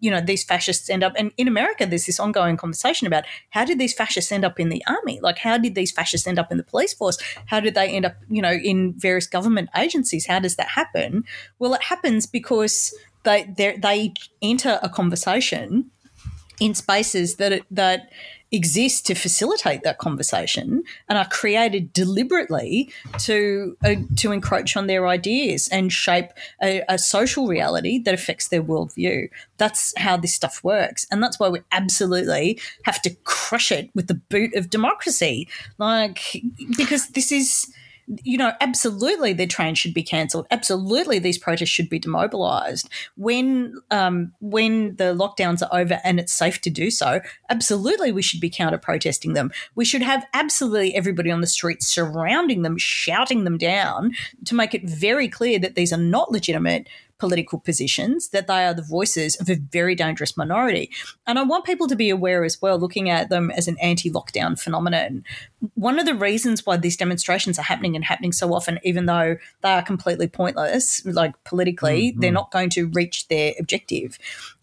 [0.00, 3.64] you know these fascists end up and in america there's this ongoing conversation about how
[3.64, 5.18] did these fascists end up in the army?
[5.20, 7.18] Like how did these fascists end up in the police force?
[7.46, 10.26] How did they end up you know in various government agencies?
[10.26, 11.24] How does that happen?
[11.58, 15.90] Well it happens because they they enter a conversation
[16.60, 18.10] in spaces that that
[18.50, 25.06] exist to facilitate that conversation and are created deliberately to uh, to encroach on their
[25.06, 26.30] ideas and shape
[26.62, 29.28] a, a, social reality that affects their worldview.
[29.58, 34.06] That's how this stuff works, and that's why we absolutely have to crush it with
[34.06, 36.42] the boot of democracy, like
[36.76, 37.70] because this is
[38.22, 40.46] you know, absolutely their train should be cancelled.
[40.50, 42.88] Absolutely, these protests should be demobilised.
[43.16, 48.22] When um, when the lockdowns are over and it's safe to do so, absolutely we
[48.22, 49.50] should be counter protesting them.
[49.74, 54.12] We should have absolutely everybody on the streets surrounding them, shouting them down
[54.46, 56.88] to make it very clear that these are not legitimate
[57.18, 60.90] political positions, that they are the voices of a very dangerous minority.
[61.26, 64.10] And I want people to be aware as well, looking at them as an anti
[64.10, 65.24] lockdown phenomenon.
[65.74, 69.36] One of the reasons why these demonstrations are happening and happening so often, even though
[69.62, 72.20] they are completely pointless, like politically, mm-hmm.
[72.20, 74.18] they're not going to reach their objective,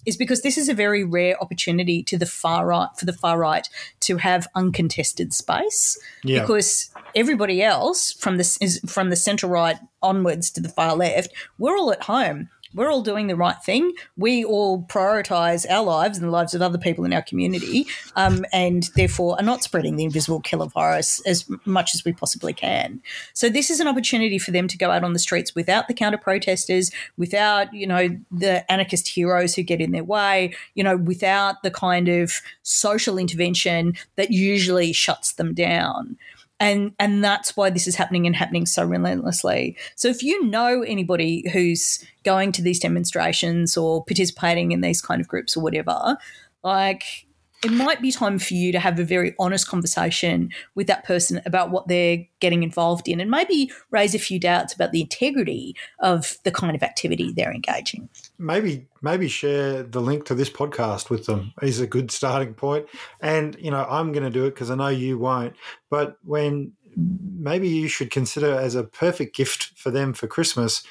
[0.05, 3.37] is because this is a very rare opportunity to the far right for the far
[3.37, 3.67] right
[4.01, 6.41] to have uncontested space yeah.
[6.41, 11.77] because everybody else from the from the centre right onwards to the far left we're
[11.77, 13.93] all at home we're all doing the right thing.
[14.17, 17.87] We all prioritize our lives and the lives of other people in our community,
[18.17, 22.53] um, and therefore are not spreading the invisible killer virus as much as we possibly
[22.53, 23.01] can.
[23.33, 25.93] So this is an opportunity for them to go out on the streets without the
[25.93, 30.97] counter protesters, without you know the anarchist heroes who get in their way, you know,
[30.97, 36.17] without the kind of social intervention that usually shuts them down.
[36.59, 39.77] And and that's why this is happening and happening so relentlessly.
[39.95, 45.19] So if you know anybody who's going to these demonstrations or participating in these kind
[45.19, 46.17] of groups or whatever,
[46.63, 47.24] like
[47.65, 51.41] it might be time for you to have a very honest conversation with that person
[51.47, 55.75] about what they're getting involved in and maybe raise a few doubts about the integrity
[55.99, 58.07] of the kind of activity they're engaging.
[58.37, 62.85] Maybe maybe share the link to this podcast with them is a good starting point.
[63.19, 65.55] And you know, I'm going to do it because I know you won't.
[65.89, 70.83] But when maybe you should consider as a perfect gift for them for Christmas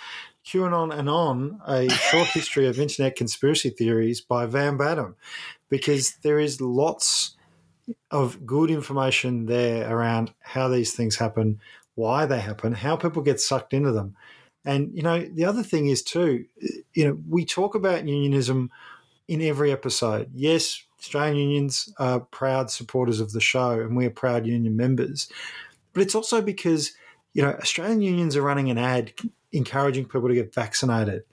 [0.45, 5.17] QAnon and on a short history of internet conspiracy theories by Van Badham
[5.69, 7.37] because there is lots
[8.11, 11.61] of good information there around how these things happen,
[11.95, 14.17] why they happen, how people get sucked into them.
[14.65, 16.47] And, you know, the other thing is too,
[16.95, 18.71] you know, we talk about unionism
[19.29, 20.31] in every episode.
[20.33, 25.29] Yes, Australian unions are proud supporters of the show and we're proud union members.
[25.93, 26.93] But it's also because,
[27.35, 29.13] you know, Australian unions are running an ad
[29.53, 31.25] encouraging people to get vaccinated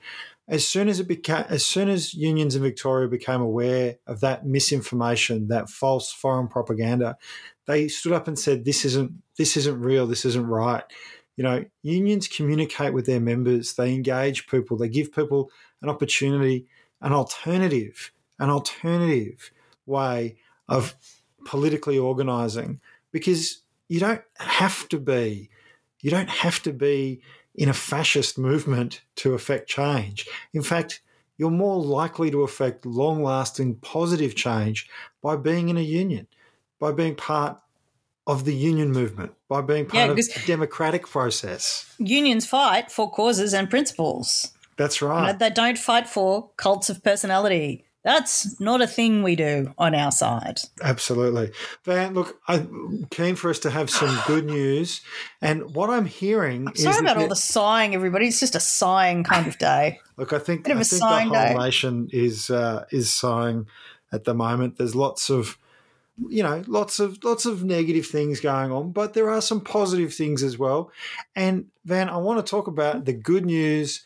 [0.51, 4.45] as soon as it became, as soon as unions in Victoria became aware of that
[4.45, 7.17] misinformation, that false foreign propaganda,
[7.67, 10.05] they stood up and said, "This isn't this isn't real.
[10.05, 10.83] This isn't right."
[11.37, 13.73] You know, unions communicate with their members.
[13.73, 14.77] They engage people.
[14.77, 15.49] They give people
[15.81, 16.67] an opportunity,
[16.99, 19.51] an alternative, an alternative
[19.85, 20.35] way
[20.67, 20.95] of
[21.45, 22.81] politically organising,
[23.13, 25.49] because you don't have to be,
[26.01, 27.21] you don't have to be
[27.55, 30.27] in a fascist movement to affect change.
[30.53, 31.01] In fact,
[31.37, 34.87] you're more likely to affect long lasting positive change
[35.21, 36.27] by being in a union,
[36.79, 37.57] by being part
[38.27, 41.93] of the union movement, by being part yeah, of the democratic process.
[41.97, 44.53] Unions fight for causes and principles.
[44.77, 45.27] That's right.
[45.27, 47.85] You know, they don't fight for cults of personality.
[48.03, 50.59] That's not a thing we do on our side.
[50.81, 51.51] Absolutely.
[51.83, 55.01] Van, look, I'm keen for us to have some good news.
[55.41, 58.27] And what I'm hearing I'm sorry about all the sighing, everybody.
[58.27, 59.99] It's just a sighing kind of day.
[60.17, 63.65] Look, I think, I think the whole nation is uh, is sighing
[64.11, 64.77] at the moment.
[64.77, 65.57] There's lots of
[66.29, 70.13] you know lots of lots of negative things going on but there are some positive
[70.13, 70.91] things as well
[71.35, 74.03] and van i want to talk about the good news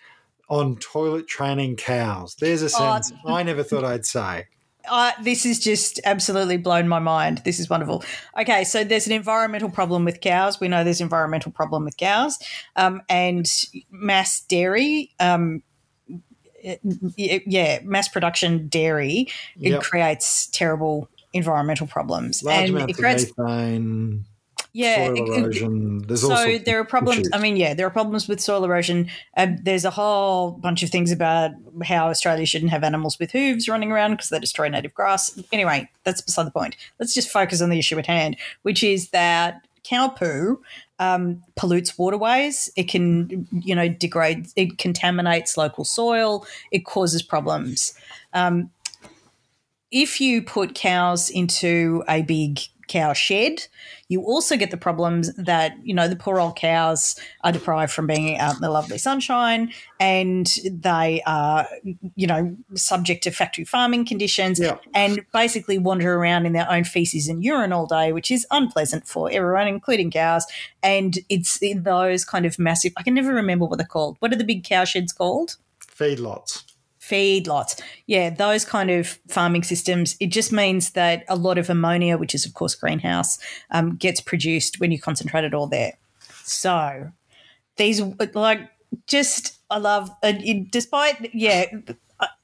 [0.49, 2.35] on toilet training cows.
[2.39, 2.67] There's a oh,
[3.01, 4.45] sentence I never thought I'd say.
[4.87, 7.41] Uh, this is just absolutely blown my mind.
[7.43, 8.03] This is wonderful.
[8.39, 10.59] Okay, so there's an environmental problem with cows.
[10.59, 12.37] We know there's environmental problem with cows,
[12.75, 13.49] um, and
[13.89, 15.11] mass dairy.
[15.19, 15.63] Um,
[17.15, 19.27] yeah, mass production dairy
[19.59, 19.83] it yep.
[19.83, 24.25] creates terrible environmental problems, Large and it creates methane
[24.75, 25.99] yeah, soil erosion.
[25.99, 27.19] There's so there are problems.
[27.21, 27.31] Issues.
[27.33, 29.09] I mean, yeah, there are problems with soil erosion.
[29.37, 31.51] Um, there's a whole bunch of things about
[31.85, 35.41] how Australia shouldn't have animals with hooves running around because they destroy native grass.
[35.53, 36.75] Anyway, that's beside the point.
[36.99, 40.61] Let's just focus on the issue at hand, which is that cow poo
[40.99, 42.69] um, pollutes waterways.
[42.75, 44.47] It can, you know, degrade.
[44.57, 46.45] It contaminates local soil.
[46.71, 47.93] It causes problems.
[48.33, 48.71] Um,
[49.89, 53.67] if you put cows into a big cow shed.
[54.07, 58.07] You also get the problems that, you know, the poor old cows are deprived from
[58.07, 61.67] being out in the lovely sunshine and they are,
[62.15, 64.77] you know, subject to factory farming conditions yeah.
[64.93, 69.07] and basically wander around in their own feces and urine all day, which is unpleasant
[69.07, 70.45] for everyone, including cows.
[70.83, 74.17] And it's in those kind of massive, I can never remember what they're called.
[74.19, 75.57] What are the big cow sheds called?
[75.81, 76.63] Feedlots
[77.09, 77.81] feedlots.
[78.07, 80.15] Yeah, those kind of farming systems.
[80.19, 83.37] It just means that a lot of ammonia, which is of course greenhouse,
[83.71, 85.93] um, gets produced when you concentrate it all there.
[86.43, 87.11] So
[87.77, 88.01] these
[88.33, 88.69] like
[89.07, 90.33] just I love uh,
[90.69, 91.65] despite yeah.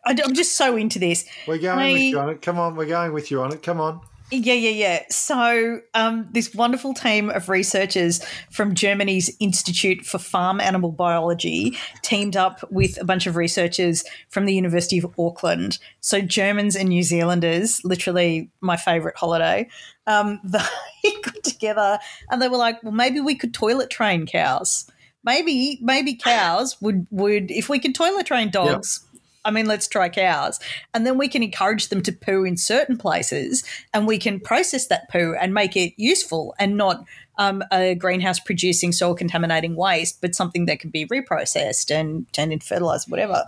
[0.06, 1.26] I, am just so into this.
[1.48, 2.42] We're going I, with you on it.
[2.42, 3.64] Come on, we're going with you on it.
[3.64, 4.02] Come on.
[4.32, 5.04] Yeah, yeah, yeah.
[5.10, 12.38] So, um, this wonderful team of researchers from Germany's Institute for Farm Animal Biology teamed
[12.38, 15.80] up with a bunch of researchers from the University of Auckland.
[16.00, 19.68] So, Germans and New Zealanders, literally my favorite holiday,
[20.08, 20.60] um, they
[21.24, 24.90] got together and they were like, well, maybe we could toilet train cows.
[25.26, 29.06] Maybe, maybe cows would, would if we could toilet train dogs.
[29.44, 30.60] I mean, let's try cows.
[30.94, 33.64] And then we can encourage them to poo in certain places
[33.94, 37.06] and we can process that poo and make it useful and not
[37.38, 42.54] um, a greenhouse producing soil contaminating waste, but something that can be reprocessed and turned
[42.54, 43.46] into fertilizer, whatever.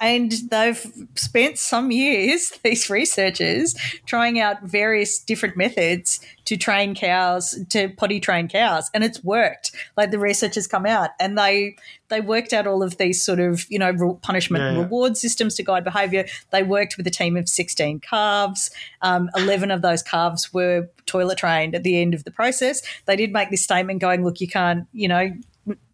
[0.00, 3.74] And they've spent some years, these researchers,
[4.06, 9.72] trying out various different methods to train cows, to potty train cows, and it's worked.
[9.96, 11.76] Like the researchers come out and they
[12.08, 14.82] they worked out all of these sort of you know punishment Yeah, and yeah.
[14.84, 16.26] reward systems to guide behaviour.
[16.50, 18.70] They worked with a team of sixteen calves.
[19.02, 22.82] Um, Eleven of those calves were toilet trained at the end of the process.
[23.06, 25.32] They did make this statement going, "Look, you can't, you know."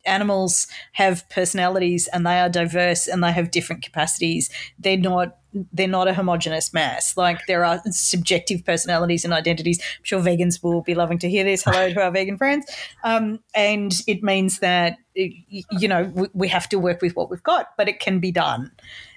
[0.05, 4.51] Animals have personalities and they are diverse and they have different capacities.
[4.79, 5.37] They're not
[5.73, 7.15] they're not a homogenous mass.
[7.17, 9.81] Like there are subjective personalities and identities.
[9.99, 11.63] I'm sure vegans will be loving to hear this.
[11.63, 12.65] Hello to our vegan friends.
[13.05, 17.43] Um, and it means that you know we, we have to work with what we've
[17.43, 18.73] got, but it can be done.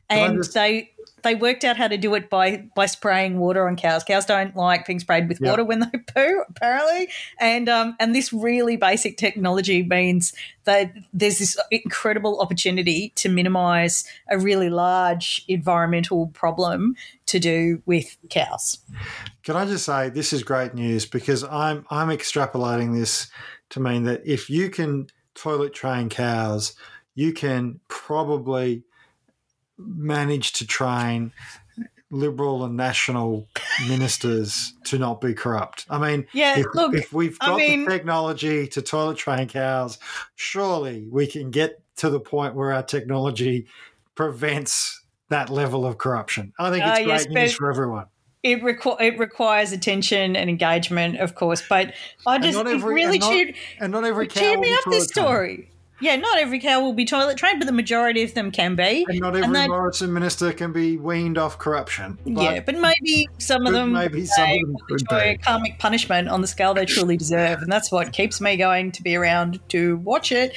[0.09, 0.91] And just- they
[1.25, 4.03] they worked out how to do it by by spraying water on cows.
[4.03, 5.49] Cows don't like being sprayed with Yeah.
[5.49, 7.09] water when they poo, apparently.
[7.39, 14.05] And um, and this really basic technology means that there's this incredible opportunity to minimise
[14.29, 16.95] a really large environmental problem
[17.25, 18.77] to do with cows.
[19.43, 23.27] Can I just say this is great news because I'm I'm extrapolating this
[23.71, 26.75] to mean that if you can toilet train cows,
[27.15, 28.83] you can probably
[29.77, 31.31] manage to train
[32.11, 33.47] liberal and national
[33.89, 35.85] ministers to not be corrupt.
[35.89, 39.47] I mean, Yeah, if, look, if we've I got mean- the technology to toilet train
[39.47, 39.97] cows,
[40.35, 43.65] surely we can get to the point where our technology
[44.13, 46.53] prevents that level of corruption.
[46.59, 48.05] I think it's Uh, great yes, news for everyone.
[48.43, 51.93] It, requ- it requires attention and engagement, of course, but
[52.27, 55.07] I just every- really and not- cheered, And not every cow cheered me up this
[55.09, 55.27] trained.
[55.27, 55.69] story.
[56.01, 59.05] Yeah, not every cow will be toilet trained, but the majority of them can be.
[59.07, 62.17] And not And every they- Morrison minister can be weaned off corruption.
[62.25, 65.37] But yeah, but maybe some of them maybe some of them enjoy be.
[65.37, 69.01] karmic punishment on the scale they truly deserve, and that's what keeps me going to
[69.03, 70.53] be around to watch it.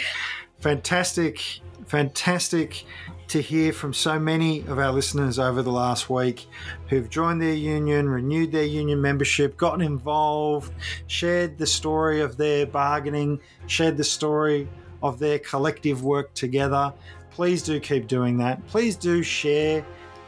[0.61, 2.85] fantastic, fantastic
[3.29, 6.47] to hear from so many of our listeners over the last week
[6.89, 10.73] who've joined their union, renewed their union membership, gotten involved,
[11.07, 14.67] shared the story of their bargaining, shared the story
[15.03, 16.93] of their collective work together.
[17.31, 18.65] Please do keep doing that.
[18.67, 19.85] Please do share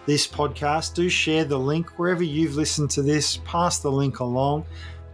[0.06, 0.94] this podcast.
[0.94, 3.38] Do share the link wherever you've listened to this.
[3.38, 4.64] Pass the link along.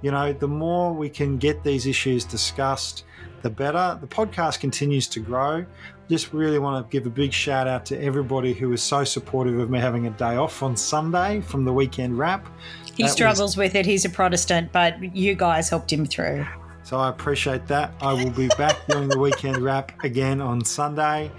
[0.03, 3.05] You know, the more we can get these issues discussed,
[3.43, 3.99] the better.
[4.01, 5.65] The podcast continues to grow.
[6.09, 9.59] Just really want to give a big shout out to everybody who was so supportive
[9.59, 12.47] of me having a day off on Sunday from the weekend wrap.
[12.95, 13.87] He That was- struggles with it.
[13.87, 16.47] He's a Protestant, but you guys helped him through.
[16.87, 17.95] So I appreciate that.
[18.01, 21.33] I will be back during the weekend wrap again on Sunday.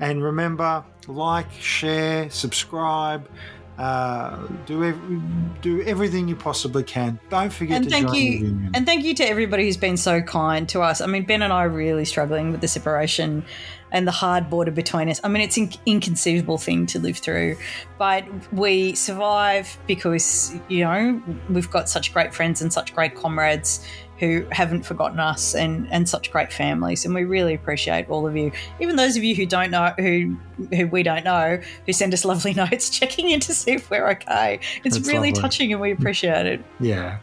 [0.00, 3.28] And remember, like, share, subscribe,
[3.78, 4.92] uh, do
[5.62, 7.20] do everything you possibly can.
[7.30, 9.96] Don't forget and to thank join the you and thank you to everybody who's been
[9.96, 13.44] so kind to us i mean ben and i are really struggling with the separation
[13.92, 17.56] and the hard border between us i mean it's an inconceivable thing to live through
[17.98, 23.86] but we survive because you know we've got such great friends and such great comrades
[24.18, 28.36] who haven't forgotten us and and such great families and we really appreciate all of
[28.36, 28.50] you
[28.80, 30.36] even those of you who don't know who
[30.74, 34.08] who we don't know who send us lovely notes checking in to see if we're
[34.08, 35.42] okay it's That's really lovely.
[35.42, 37.18] touching and we appreciate it yeah.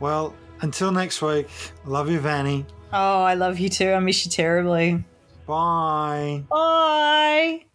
[0.00, 1.48] Well, until next week,
[1.84, 2.64] love you, Vanny.
[2.92, 3.92] Oh, I love you too.
[3.92, 5.04] I miss you terribly.
[5.46, 6.44] Bye.
[6.48, 7.69] Bye.